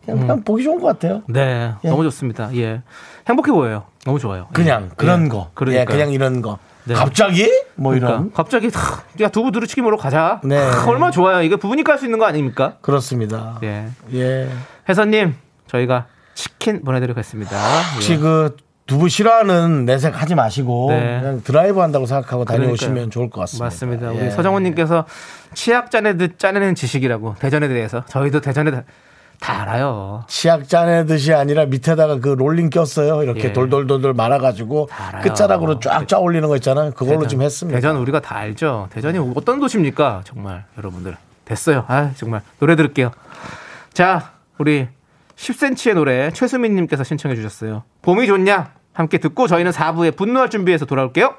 [0.04, 1.22] 그냥, 그냥 보기 좋은 것 같아요.
[1.28, 1.88] 네, 예.
[1.88, 2.54] 너무 좋습니다.
[2.56, 2.82] 예,
[3.28, 3.84] 행복해 보여요.
[4.06, 4.48] 너무 좋아요.
[4.54, 4.94] 그냥 예.
[4.96, 5.28] 그런 예.
[5.28, 5.50] 거.
[5.54, 5.82] 그러니까요.
[5.82, 6.58] 예, 그냥 이런 거.
[6.84, 6.94] 네.
[6.94, 10.40] 갑자기 뭐 그러니까 이런 갑자기 탁, 야 두부 두루치기 먹으러 가자.
[10.44, 10.58] 네.
[10.58, 11.42] 아, 얼마나 좋아요.
[11.42, 12.76] 이게 부부니까 할 수 있는 거 아닙니까?
[12.80, 13.58] 그렇습니다.
[13.62, 14.48] 예, 예.
[14.88, 15.34] 혜선님
[15.68, 17.56] 저희가 치킨 보내드리겠습니다.
[17.94, 18.16] 혹시 예.
[18.16, 18.56] 그
[18.86, 21.20] 두부 싫어하는 내색 하지 마시고 네.
[21.20, 23.10] 그냥 드라이브 한다고 생각하고 다녀오시면 그러니까요.
[23.10, 23.64] 좋을 것 같습니다.
[23.66, 24.14] 맞습니다.
[24.14, 24.20] 예.
[24.20, 25.04] 우리 서정훈님께서
[25.54, 28.72] 치약 짜내 듯 짜내는 지식이라고 대전에 대해서 저희도 대전에
[29.42, 30.24] 다, 다 알아요.
[30.28, 33.22] 치약 짜내듯이 아니라 밑에다가 그 롤링 꼈어요.
[33.24, 33.52] 이렇게 예.
[33.52, 34.88] 돌돌돌돌 말아가지고.
[35.22, 36.92] 끝자락으로 쫙 쫙 올리는 거 있잖아요.
[36.92, 37.76] 그걸로 대전, 좀 했습니다.
[37.76, 38.88] 대전 우리가 다 알죠.
[38.92, 40.22] 대전이 어떤 도시입니까?
[40.24, 41.84] 정말 여러분들 됐어요.
[41.88, 43.10] 아 정말 노래 들을게요.
[43.92, 44.86] 자 우리
[45.36, 47.82] 10cm의 노래 최수민님께서 신청해 주셨어요.
[48.02, 48.72] 봄이 좋냐?
[48.92, 51.34] 함께 듣고 저희는 4부에 분노할 준비해서 돌아올게요.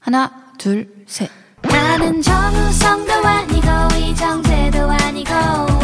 [0.00, 1.30] 하나, 둘, 셋.
[1.62, 3.68] 나는 정우성도 아니고
[3.98, 5.79] 이정재도 아니고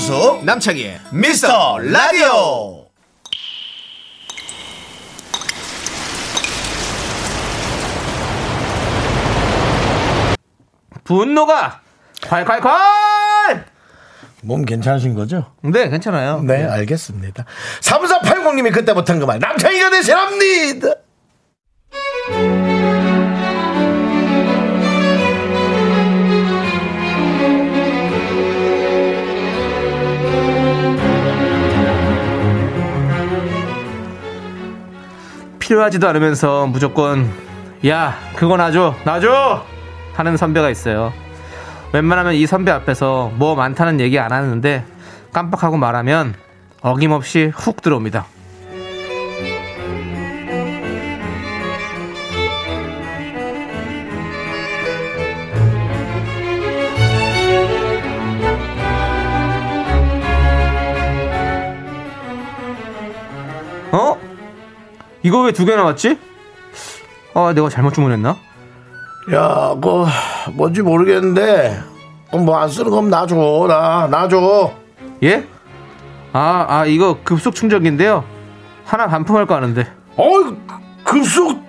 [0.00, 2.86] 윤정수 남창희의 미스터 라디오
[11.04, 11.80] 분노가
[12.22, 13.64] 콸콸콸!
[14.42, 15.52] 몸 괜찮으신 거죠?
[15.62, 16.40] 네 괜찮아요.
[16.42, 17.44] 네, 알겠습니다.
[17.80, 20.94] 3480님이 그때 못한 그 말 남창희가 대신합니다.
[35.66, 37.28] 필요하지도 않으면서 무조건
[37.88, 39.64] 야 그거 놔줘 놔줘!
[40.14, 41.12] 하는 선배가 있어요.
[41.92, 44.84] 웬만하면 이 선배 앞에서 뭐 많다는 얘기 안 하는데
[45.32, 46.34] 깜빡하고 말하면
[46.82, 48.26] 어김없이 훅 들어옵니다
[65.26, 66.16] 이거 왜 두 개 나왔지?
[67.34, 68.36] 아 내가 잘못 주문했나?
[69.34, 70.04] 야, 그
[70.52, 71.80] 뭔지 모르겠는데
[72.30, 73.34] 뭐 안 쓰는 거면 놔줘,
[73.66, 74.72] 나 놔줘.
[75.24, 75.44] 예?
[76.32, 78.22] 아, 아, 이거 급속 충전기인데요.
[78.84, 79.88] 하나 반품할거 아는데.
[80.16, 80.54] 어이
[81.02, 81.60] 급속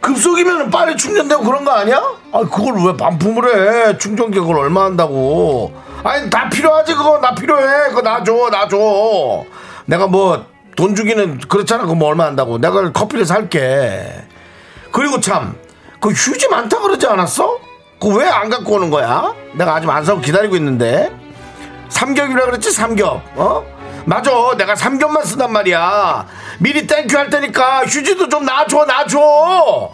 [0.00, 1.96] 급속이면 빨리 충전되고 그런 거 아니야?
[2.32, 3.98] 아 그걸 왜 반품을 해?
[3.98, 5.72] 충전기 그걸 얼마 한다고?
[6.04, 9.44] 아니 다 필요하지 그거 나 필요해 그거 놔줘 놔줘.
[9.86, 10.46] 내가 뭐
[10.76, 12.58] 돈 주기는 그렇잖아 그거 뭐 얼마 한다고.
[12.58, 14.24] 내가 커피를 살게.
[14.92, 15.54] 그리고 참
[16.00, 17.58] 그 휴지 많다 그러지 않았어?
[18.00, 19.34] 그거 왜안 갖고 오는 거야?
[19.52, 21.12] 내가 아직 안 사고 기다리고 있는데.
[21.90, 23.62] 삼겹이라 그랬지 삼겹 어?
[24.06, 26.24] 맞아 내가 삼겹만 쓰단 말이야
[26.60, 29.90] 미리 thank you 할 테니까 휴지도 좀 놔줘 놔줘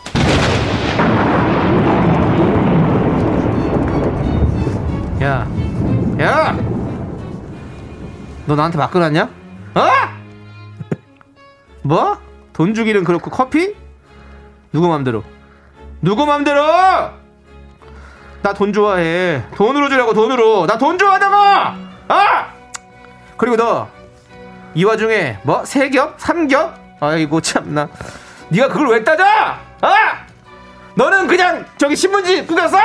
[5.22, 5.46] 야,
[6.20, 6.56] 야!
[8.44, 9.22] 너 나한테 났냐?
[9.74, 10.15] 어?
[11.86, 12.18] 뭐?
[12.52, 13.74] 돈 주기는 그렇고 커피?
[14.72, 15.22] 누구 맘대로?
[16.00, 16.62] 누구 맘대로?
[18.42, 19.42] 나 돈 좋아해.
[19.56, 20.66] 돈으로 주라고 돈으로.
[20.66, 21.34] 나 돈 좋아하다고.
[22.08, 22.52] 아!
[23.36, 23.88] 그리고 너
[24.74, 26.74] 이 와중에 뭐 세 겹, 삼 겹?
[27.00, 27.88] 아이고 참나.
[28.50, 29.24] 네가 그걸 왜 따져?
[29.24, 30.26] 아!
[30.96, 32.76] 너는 그냥 저기 신문지 구겼어.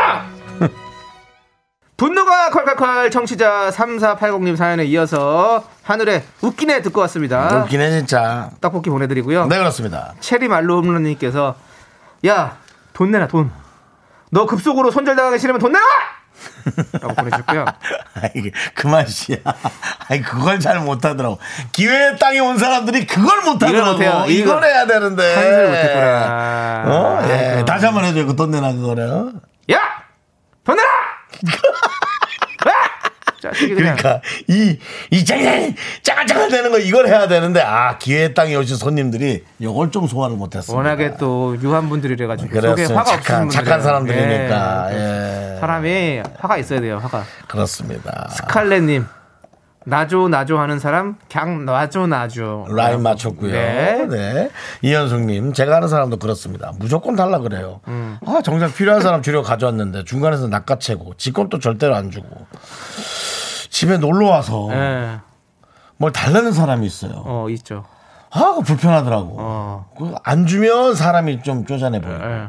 [2.02, 7.58] 분노가 콸콸콸 청취자 3480님 사연에 이어서 하늘에 웃기네 듣고 왔습니다.
[7.64, 9.46] 웃기네 진짜 떡볶이 보내드리고요.
[9.46, 11.56] 네 그렇습니다 체리 말로 홈런님께서
[12.26, 12.58] 야
[12.94, 13.52] 돈 내놔 돈.
[14.32, 15.84] 너 급속으로 손절당하기 싫으면 돈 내놔.
[17.02, 17.66] 라고 보내주셨고요.
[18.16, 19.38] 아이 그만 씨야
[20.10, 21.38] 아이 그걸 잘 못하더라고
[21.72, 24.02] 기회의 땅에 온 사람들이 그걸 못하더라고.
[24.02, 26.84] 이걸, 이걸 해야 되는데 한술 못했구나.
[26.88, 27.22] 어?
[27.30, 27.64] 예.
[27.68, 29.34] 다시 한번 해줘 그돈 내놔 그거를
[29.72, 29.80] 야!
[30.64, 30.88] 돈 내놔!
[33.52, 33.76] 그냥.
[33.76, 34.78] 그러니까 이,
[35.10, 40.08] 이 짜잔 짜글짜글 되는 거 이걸 해야 되는데 아 기회의 땅에 오신 손님들이 이걸 좀
[40.08, 40.76] 소화를 못했어.
[40.76, 42.86] 워낙에 또 유한 분들이래 가지고 속에.
[42.86, 43.82] 화가 착한 착한.
[43.82, 44.96] 사람들이니까 예.
[45.56, 45.60] 예.
[45.60, 46.98] 사람이 화가 있어야 돼요.
[47.02, 47.24] 화가.
[47.48, 48.30] 그렇습니다.
[48.32, 49.06] 스칼렛님
[49.84, 52.68] 나줘 나줘 하는 사람 그냥 놔줘 놔줘.
[52.70, 53.52] 라인 맞췄고요.
[53.52, 54.06] 네.
[54.08, 54.50] 네.
[54.84, 56.72] 이현숙님, 제가 아는 사람도 그렇습니다.
[56.78, 57.82] 무조건 달라 그래요.
[57.88, 58.20] 음.
[58.28, 62.28] 아, 정작 필요한 사람 주려 가져왔는데 중간에서 낚아채고 직권도 절대로 안 주고
[63.82, 65.18] 집에 놀러 와서 예.
[65.98, 67.24] 뭘 달라는 사람이 있어요.
[67.26, 67.84] 어 있죠.
[68.30, 69.36] 아, 그거 불편하더라고.
[69.40, 69.90] 어.
[69.98, 72.14] 그안 주면 사람이 좀 쪼잔해 보여.
[72.14, 72.48] 예.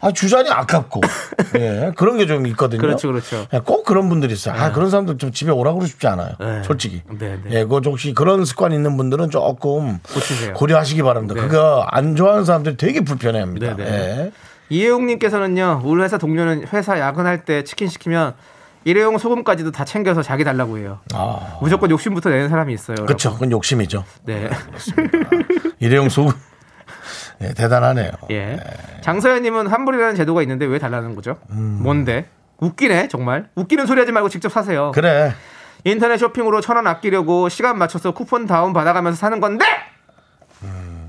[0.00, 1.00] 아, 주잔이 아깝고.
[1.58, 2.80] 예, 그런 게 좀 있거든요.
[2.80, 3.46] 그렇죠, 그렇죠.
[3.54, 4.60] 예, 꼭 그런 분들이 있어요.
[4.60, 6.32] 아, 그런 사람들 좀 집에 오라고 그러고 싶지 않아요.
[6.40, 6.64] 네.
[6.64, 7.02] 솔직히.
[7.08, 7.50] 네, 네.
[7.50, 10.54] 예, 그거 혹시 그런 습관 있는 분들은 조금 고치세요.
[10.54, 11.34] 고려하시기 바랍니다.
[11.36, 11.42] 네.
[11.42, 13.76] 그거 안 좋아하는 사람들이 되게 불편해 합니다.
[13.76, 13.90] 네, 네.
[13.92, 14.32] 예.
[14.70, 18.34] 이혜용님께서는요, 우리 회사 동료는 회사 야근할 때 치킨 시키면
[18.84, 20.98] 일회용 소금까지도 다 챙겨서 자기 달라고 해요.
[21.14, 22.96] 아, 무조건 욕심부터 내는 사람이 있어요.
[23.06, 23.32] 그렇죠.
[23.34, 24.04] 그건 욕심이죠.
[24.24, 24.50] 네.
[25.78, 26.32] 일회용 소금.
[27.42, 28.10] 예, 대단하네요.
[28.30, 28.58] 예.
[29.02, 31.38] 장서연님은 환불이라는 제도가 있는데 왜 달라는 거죠?
[31.48, 32.28] 뭔데?
[32.58, 33.48] 웃기네, 정말.
[33.56, 34.92] 웃기는 소리 하지 말고 직접 사세요.
[34.94, 35.32] 그래.
[35.84, 39.64] 인터넷 쇼핑으로 천 원 아끼려고 시간 맞춰서 쿠폰 다운 받아가면서 사는 건데!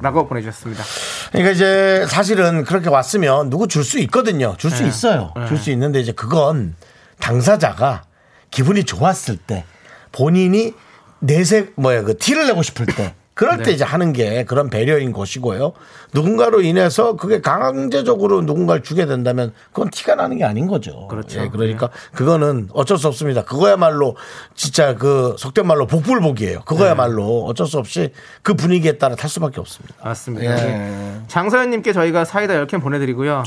[0.01, 0.84] 라고 보내주셨습니다.
[1.32, 4.55] 그러니까 이제 사실은 그렇게 왔으면 누구 줄 수 있거든요.
[4.57, 4.89] 줄수 네.
[4.89, 5.32] 있어요.
[5.38, 5.45] 네.
[5.47, 6.76] 줄수 있는데 이제 그건
[7.24, 8.03] 당사자가
[8.51, 9.63] 기분이 좋았을 때
[10.11, 10.74] 본인이
[11.19, 13.71] 내색 뭐야 그 티를 내고 싶을 때 그럴 때 네.
[13.71, 15.74] 이제 하는 게 그런 배려인 것이고요.
[16.13, 21.07] 누군가로 인해서 그게 강제적으로 누군가를 주게 된다면 그건 티가 나는 게 아닌 거죠.
[21.07, 21.39] 그렇죠.
[21.41, 23.43] 예, 그러니까 그거는 어쩔 수 없습니다.
[23.43, 24.15] 그거야말로
[24.53, 26.61] 진짜 그 속된 말로 복불복이에요.
[26.65, 28.11] 그거야말로 어쩔 수 없이
[28.43, 29.95] 그 분위기에 따라 탈 수밖에 없습니다.
[30.03, 30.45] 맞습니다.
[30.45, 30.69] 예.
[30.69, 31.21] 예.
[31.28, 33.43] 장서연님께 저희가 사이다 10캔 보내드리고요.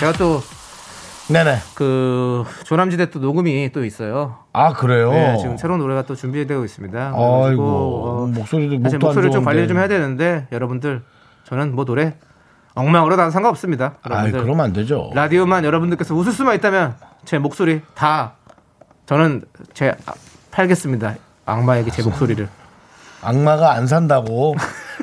[0.00, 0.42] 제가 또
[1.28, 1.56] 네네.
[1.74, 4.36] 그 조남지대 또 녹음이 또 있어요.
[4.52, 5.10] 아 그래요.
[5.10, 6.98] 네, 지금 새로운 노래가 또 준비되고 있습니다.
[6.98, 9.44] 아이고 어, 목소리도 사실 목도 안 목소리를 좀.
[9.44, 11.02] 관리를 좀 해야 되는데 여러분들
[11.44, 12.14] 저는 뭐 노래
[12.74, 13.94] 엉망으로 다 상관없습니다.
[14.02, 15.10] 아, 그러면 안 되죠.
[15.14, 18.32] 라디오만 여러분들께서 웃을 수만 있다면 제 목소리 다
[19.06, 20.12] 저는 제 아,
[20.50, 21.14] 팔겠습니다.
[21.46, 22.48] 악마에게 제 목소리를.
[23.22, 24.54] 악마가 안 산다고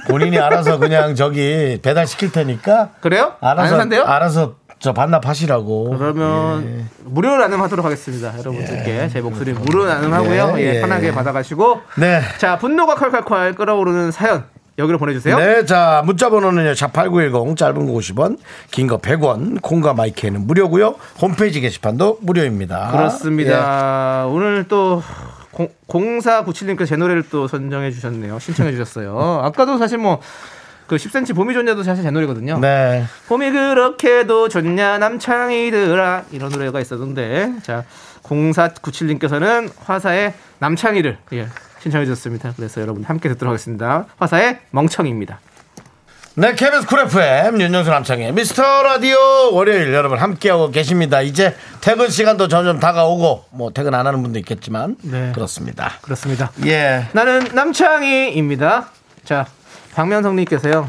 [0.07, 3.33] 본인이 알아서 그냥 저기 배달 시킬 테니까 그래요?
[3.41, 4.03] 알아서 안 산대요?
[4.03, 5.95] 알아서 저 반납하시라고.
[5.97, 6.85] 그러면 예.
[7.05, 8.33] 무료 나눔하도록 하겠습니다.
[8.39, 10.55] 여러분들께 제 목소리 무료 나눔하고요.
[10.57, 10.81] 예, 예, 예.
[10.81, 12.21] 편하게 받아가시고 네.
[12.39, 14.43] 자 분노가 콸콸콸 끓어오르는 사연
[14.79, 15.37] 여기로 보내주세요.
[15.37, 16.71] 네, 자, 문자 번호는요.
[16.71, 18.39] 샵8910 짧은 거 50원,
[18.71, 20.95] 긴 거 100원, 콩과 마이크는 무료고요.
[21.21, 22.89] 홈페이지 게시판도 무료입니다.
[22.91, 24.25] 그렇습니다.
[24.27, 25.03] 오늘 또
[25.87, 28.39] 0497님께서 제 노래를 또 선정해 주셨네요.
[28.39, 29.41] 신청해 주셨어요.
[29.43, 30.19] 아까도 사실 뭐
[30.91, 32.55] 그 10cm 봄이 좋냐도 사실 제 노래거든요.
[32.57, 32.59] 예.
[32.59, 33.05] 네.
[33.29, 37.85] 봄이 그렇게도 좋냐 남창이들아 이런 노래가 있었는데 자
[38.23, 41.47] 0497님께서는 화사의 남창이를 예,
[41.79, 42.51] 신청해 주셨습니다.
[42.57, 44.05] 그래서 여러분 함께 듣도록 하겠습니다.
[44.19, 45.39] 화사의 멍청입니다.
[46.35, 49.17] 네, KBS 쿨 FM 윤정수 남창희의 미스터 라디오
[49.53, 51.21] 월요일 여러분 함께하고 계십니다.
[51.21, 55.31] 이제 퇴근 시간도 점점 다가오고 뭐 퇴근 안 하는 분도 있겠지만 네.
[55.33, 55.93] 그렇습니다.
[56.01, 56.51] 그렇습니다.
[56.65, 57.07] 예.
[57.13, 58.89] 나는 남창희입니다.
[59.23, 59.45] 자,
[59.93, 60.87] 박면성님께서요.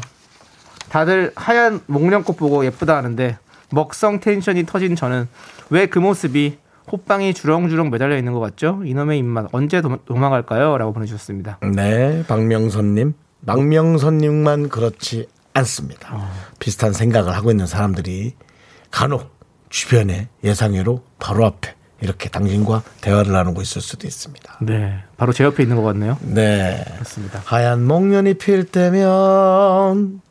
[0.89, 3.37] 다들 하얀 목련꽃 보고 예쁘다 하는데
[3.71, 5.27] 먹성 텐션이 터진 저는
[5.69, 6.57] 왜 그 모습이
[6.91, 8.81] 호빵이 주렁주렁 매달려 있는 것 같죠?
[8.85, 10.77] 이놈의 입맛 언제 도, 도망갈까요?
[10.77, 11.59] 라고 보내주셨습니다.
[11.73, 13.13] 네, 박명선님.
[13.45, 16.27] 박명선님만 그렇지 않습니다.
[16.59, 18.35] 비슷한 생각을 하고 있는 사람들이
[18.91, 19.31] 간혹
[19.69, 21.73] 주변에 예상외로 바로 앞에
[22.03, 24.57] 이렇게 당신과 대화를 나누고 있을 수도 있습니다.
[24.59, 26.17] 네, 바로 제 옆에 있는 것 같네요.
[26.21, 26.83] 네.
[26.95, 27.41] 그렇습니다.
[27.45, 30.21] 하얀 목련이 필 때면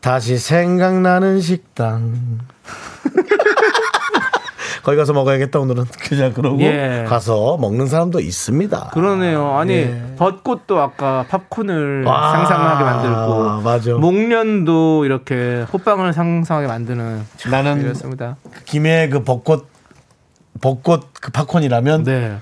[0.00, 2.40] 다시 생각나는 식당.
[4.82, 7.04] 거기 가서 먹어야겠다 오늘은 그냥 그러고 예.
[7.06, 8.90] 가서 먹는 사람도 있습니다.
[8.94, 9.56] 그러네요.
[9.58, 10.14] 아니 예.
[10.16, 13.92] 벚꽃도 아까 팝콘을 와, 상상하게 만들고 맞아.
[13.94, 18.36] 목련도 이렇게 호빵을 상상하게 만드는 참 나는 이렇습니다.
[18.64, 19.66] 김해 그 벚꽃
[20.60, 22.38] 벚꽃 그 팝콘이라면 네.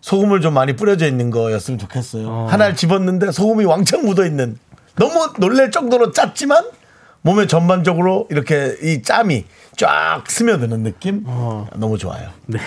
[0.00, 2.28] 소금을 좀 많이 뿌려져 있는 거였으면 좋겠어요.
[2.28, 2.46] 어.
[2.50, 4.58] 하나를 집었는데 소금이 왕창 묻어 있는
[4.96, 6.64] 너무 놀랄 정도로 짰지만
[7.22, 9.46] 몸에 전반적으로 이렇게 이 짬이
[9.76, 11.68] 쫙 스며드는 느낌 어.
[11.76, 12.28] 너무 좋아요.
[12.46, 12.58] 네.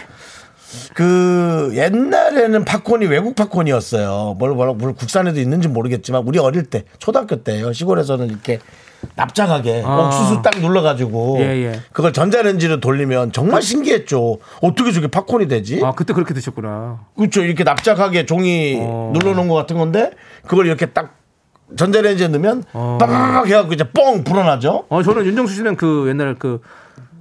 [0.93, 4.35] 그 옛날에는 팝콘이 외국 팝콘이었어요.
[4.37, 8.59] 뭘 뭐라 물 국산에도 있는지 모르겠지만 우리 어릴 때 초등학교 때요 시골에서는 이렇게
[9.15, 9.97] 납작하게 아.
[9.97, 11.79] 옥수수 딱 눌러가지고 예, 예.
[11.91, 14.37] 그걸 전자레인지로 돌리면 정말 신기했죠.
[14.61, 15.81] 어떻게 저게 팝콘이 되지?
[15.83, 16.99] 아 그때 그렇게 드셨구나.
[17.17, 17.41] 그렇죠.
[17.41, 19.11] 이렇게 납작하게 종이 어.
[19.13, 20.11] 눌러놓은 것 같은 건데
[20.47, 21.15] 그걸 이렇게 딱
[21.77, 22.97] 전자레인지에 넣으면 어.
[22.99, 24.85] 빠바박 해갖고 이제 뻥 불어나죠.
[24.89, 26.61] 어 저는 윤정수 씨는 그 옛날 그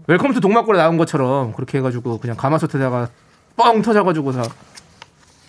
[0.06, 3.08] Welcome to 동막골에 나온 것처럼 그렇게 해가지고 그냥 가마솥에다가
[3.56, 4.44] 뻥 터져가지고 다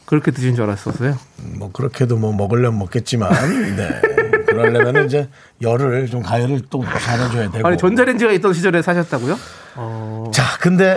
[0.05, 1.17] 그렇게 드신 줄 알았었어요.
[1.57, 3.31] 뭐 그렇게도 뭐 먹으려면 먹겠지만
[3.75, 4.01] 네.
[4.55, 5.29] 그러려면 이제
[5.61, 7.67] 열을 좀 가열을 또 잘해줘야 되고.
[7.67, 9.37] 아니 전자레인지가 있던 시절에 사셨다고요?
[9.75, 10.95] 어, 자, 근데?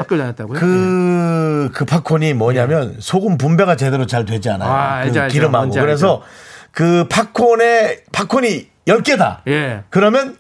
[0.61, 4.71] 그, 그 팝콘이 뭐냐면 소금 분배가 제대로 잘 되지 않아요.
[4.71, 5.33] 아, 알죠, 그 알죠.
[5.33, 5.59] 기름하고.
[5.67, 6.23] 뭔지 그래서
[6.71, 9.39] 그 팝콘에 팝콘이 10개다.
[9.49, 9.83] 예.
[9.91, 10.37] 그러면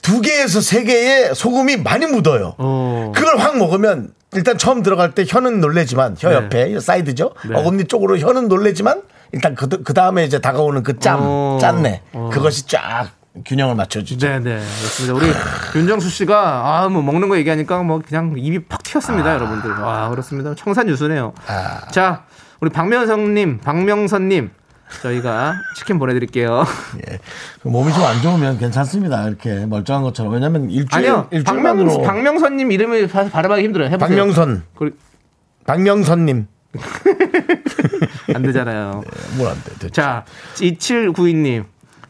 [0.00, 2.54] 두 개에서 세 개의 소금이 많이 묻어요.
[2.58, 3.12] 어.
[3.14, 6.34] 그걸 확 먹으면 일단 처음 들어갈 때 혀는 놀래지만 혀 네.
[6.36, 7.32] 옆에 사이드죠.
[7.48, 7.56] 네.
[7.56, 9.02] 어금니 쪽으로 혀는 놀래지만
[9.32, 11.58] 일단 그, 그 다음에 이제 다가오는 그 짬, 어.
[11.60, 12.30] 짠내 어.
[12.32, 13.08] 그것이 쫙
[13.46, 14.26] 균형을 맞춰주죠.
[14.26, 15.14] 네 네 그렇습니다.
[15.14, 15.32] 우리
[15.78, 19.70] 윤정수 씨가 아 뭐 먹는 거 얘기하니까 뭐 그냥 입이 팍 튀었습니다, 여러분들.
[19.70, 20.54] 와 그렇습니다.
[20.54, 21.32] 청산 유수네요.
[21.46, 21.80] 아.
[21.90, 22.24] 자
[22.60, 24.50] 우리 박명성님, 박명선님
[25.00, 26.64] 저희가 치킨 보내드릴게요.
[27.10, 27.18] 예.
[27.62, 29.26] 몸이 좀 안 좋으면 괜찮습니다.
[29.26, 30.34] 이렇게 멀쩡한 것처럼.
[30.34, 32.02] 왜냐면 일주일, 아니요, 일주일만으로.
[32.02, 33.88] 박명, 박명선님 이름을 바- 발음하기 힘들어요.
[33.88, 34.06] 해보세요.
[34.08, 34.62] 박명선.
[34.76, 34.94] 그-
[35.66, 36.46] 박명선님.
[38.34, 39.02] 안 되잖아요.
[39.36, 39.72] 뭘안 돼.
[39.72, 39.90] 도대체.
[39.90, 41.64] 자, 2792님.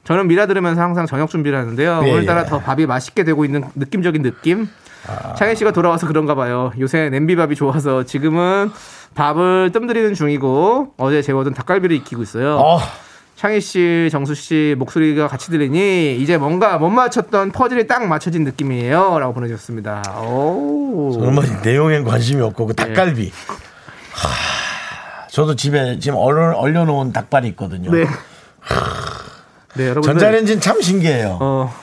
[0.05, 2.03] 저는 미라 들으면서 항상 저녁 준비를 하는데요.
[2.05, 2.47] 예, 오늘따라 예.
[2.47, 4.69] 더 밥이 맛있게 되고 있는 느낌적인 느낌.
[5.07, 5.35] 아.
[5.35, 6.73] 창희 씨가 돌아와서 그런가 봐요.
[6.79, 8.71] 요새 냄비밥이 좋아서 지금은
[9.15, 12.57] 밥을 뜸들이는 중이고 어제 재워둔 닭갈비를 익히고 있어요.
[12.57, 12.79] 어,
[13.37, 19.35] 창희 씨, 정수 씨 목소리가 같이 들리니 이제 뭔가 못 맞췄던 퍼즐이 딱 맞춰진 느낌이에요.라고
[19.35, 20.03] 보내주셨습니다.
[20.25, 21.19] 오.
[21.19, 23.33] 뭐 내용엔 관심이 없고 그 닭갈비.
[24.13, 27.91] 하, 저도 집에 지금 얼려, 얼려놓은 닭발이 있거든요.
[27.91, 28.07] 네.
[29.75, 30.13] 네, 여러분들.
[30.13, 31.39] 전자레인지는 참 신기해요.
[31.41, 31.75] 어,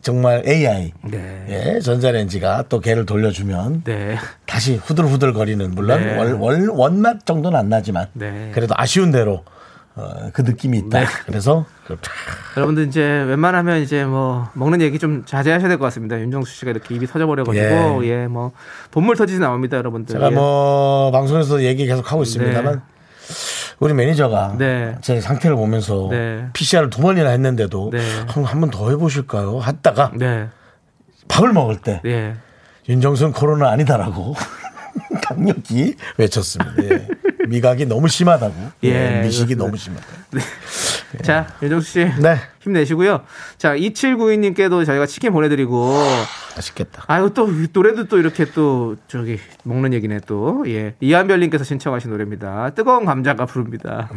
[0.00, 0.92] 정말 AI.
[1.04, 1.46] 네.
[1.76, 4.16] 예, 전자레인지가 또 걔를 돌려주면 네.
[4.46, 6.16] 다시 후들후들 거리는 물론 네.
[6.16, 8.50] 월, 월, 원맛 정도는 안 나지만 네.
[8.54, 9.44] 그래도 아쉬운 대로
[9.96, 11.00] 어, 그 느낌이 있다.
[11.00, 11.06] 네.
[11.24, 11.64] 그래서.
[12.56, 16.20] 여러분들 이제 웬만하면 이제 뭐 먹는 얘기 좀 자제하셔야 될 것 같습니다.
[16.20, 18.08] 윤정수 씨가 이렇게 입이 터져버려가지고 예.
[18.10, 18.52] 예 뭐
[18.90, 20.12] 본물 터지지 나옵니다, 여러분들.
[20.14, 20.34] 제가 예.
[20.34, 22.82] 뭐 방송에서 얘기 계속 하고 있습니다만
[23.78, 24.96] 우리 매니저가 네.
[25.00, 26.46] 제 상태를 보면서 네.
[26.52, 28.00] PCR을 두 번이나 했는데도 네.
[28.44, 29.60] 한번 더 해보실까요?
[29.62, 30.48] 했다가 네,
[31.28, 32.34] 밥을 먹을 때 예.
[32.88, 34.34] 윤정수는 코로나 아니다라고
[35.24, 36.72] 강력히 외쳤습니다.
[36.84, 37.08] 예.
[37.46, 38.54] 미각이 너무 심하다고.
[38.84, 39.64] 예, 예, 미식이 그렇습니다.
[39.64, 40.06] 너무 심하다.
[41.22, 42.36] 자, 윤정수 씨 네.
[42.60, 43.22] 힘내시고요.
[43.58, 45.94] 자, 2792님께도 저희가 치킨 보내드리고
[46.56, 47.04] 맛있겠다.
[47.06, 50.94] 아유 또이 노래도 또 이렇게 또 저기 먹는 얘기네 또 예.
[51.00, 52.70] 이한별님께서 신청하신 노래입니다.
[52.70, 54.10] 뜨거운 감자가 부릅니다.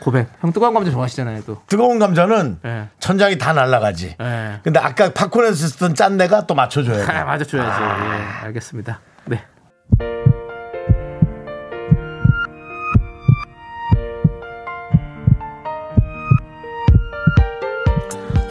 [0.00, 0.28] 고백.
[0.40, 1.62] 형 뜨거운 감자 좋아하시잖아요 또.
[1.68, 2.88] 뜨거운 감자는 예.
[2.98, 4.16] 천장이 다 날아가지.
[4.20, 4.60] 예.
[4.62, 7.12] 근데 아까 팝콘에서 쓰던 짠내가 또 맞춰줘야 돼.
[7.12, 7.84] 아, 맞아줘야죠.
[7.84, 9.00] 예, 알겠습니다.
[9.26, 9.44] 네.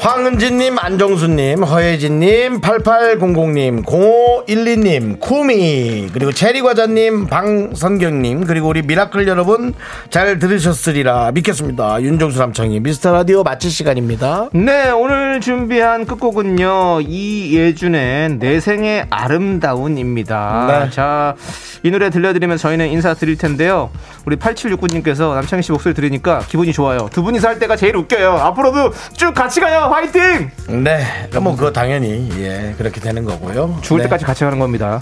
[0.02, 9.76] 황은진님, 안정수님, 허예진님, 8800님, 0512님, 쿠미, 그리고 체리과자님, 방선경님, 그리고 우리 미라클 여러분
[10.10, 12.02] 잘 들으셨으리라 믿겠습니다.
[12.02, 14.50] 윤정수 남창희 미스터 라디오 마칠 시간입니다.
[14.54, 17.02] 네, 오늘 준비한 끝곡은요.
[17.02, 20.86] 이예준의 내 생에 아름다운입니다.
[20.86, 20.90] 네.
[20.90, 21.36] 자,
[21.84, 23.92] 이 노래 들려드리면서 저희는 인사드릴 텐데요.
[24.26, 27.08] 우리 8769님께서 남창희 씨 목소리 들으니까 기분이 좋아요.
[27.14, 28.32] 두 분이서 할 때가 제일 웃겨요.
[28.32, 29.91] 앞으로도 쭉 같이 가요.
[29.92, 30.50] 화이팅!
[30.70, 31.06] 네,
[31.42, 33.80] 뭐 그거 당연히 예 그렇게 되는 거고요.
[33.82, 34.04] 죽을 네.
[34.04, 35.02] 때까지 같이 가는 겁니다.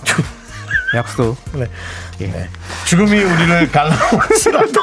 [0.96, 1.38] 약속.
[1.54, 1.68] 네.
[2.18, 2.50] 네.
[2.86, 4.82] 죽음이 우리를 갈라놓을지라도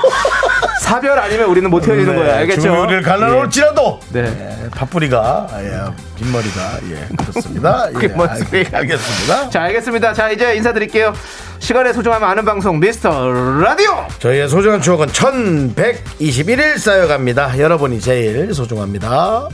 [0.81, 2.35] 사별 아니면 우리는 못 헤어지는 거예요.
[2.37, 2.61] 알겠죠?
[2.61, 4.21] 죽음이 우리를 갈라놓을지라도 네.
[4.65, 5.81] 예, 팥뿌리가 예,
[6.17, 7.89] 빈머리가 예 그렇습니다.
[8.01, 8.07] 예?
[8.07, 9.51] 알, 알겠습니다.
[9.51, 10.13] 자, 알겠습니다.
[10.13, 11.13] 자, 이제 인사드릴게요.
[11.59, 14.07] 시간의 소중함을 아는 방송 미스터 라디오!
[14.21, 17.59] 저희의 소중한 추억은 1121일 쌓여갑니다.
[17.59, 19.49] 여러분이 제일 소중합니다.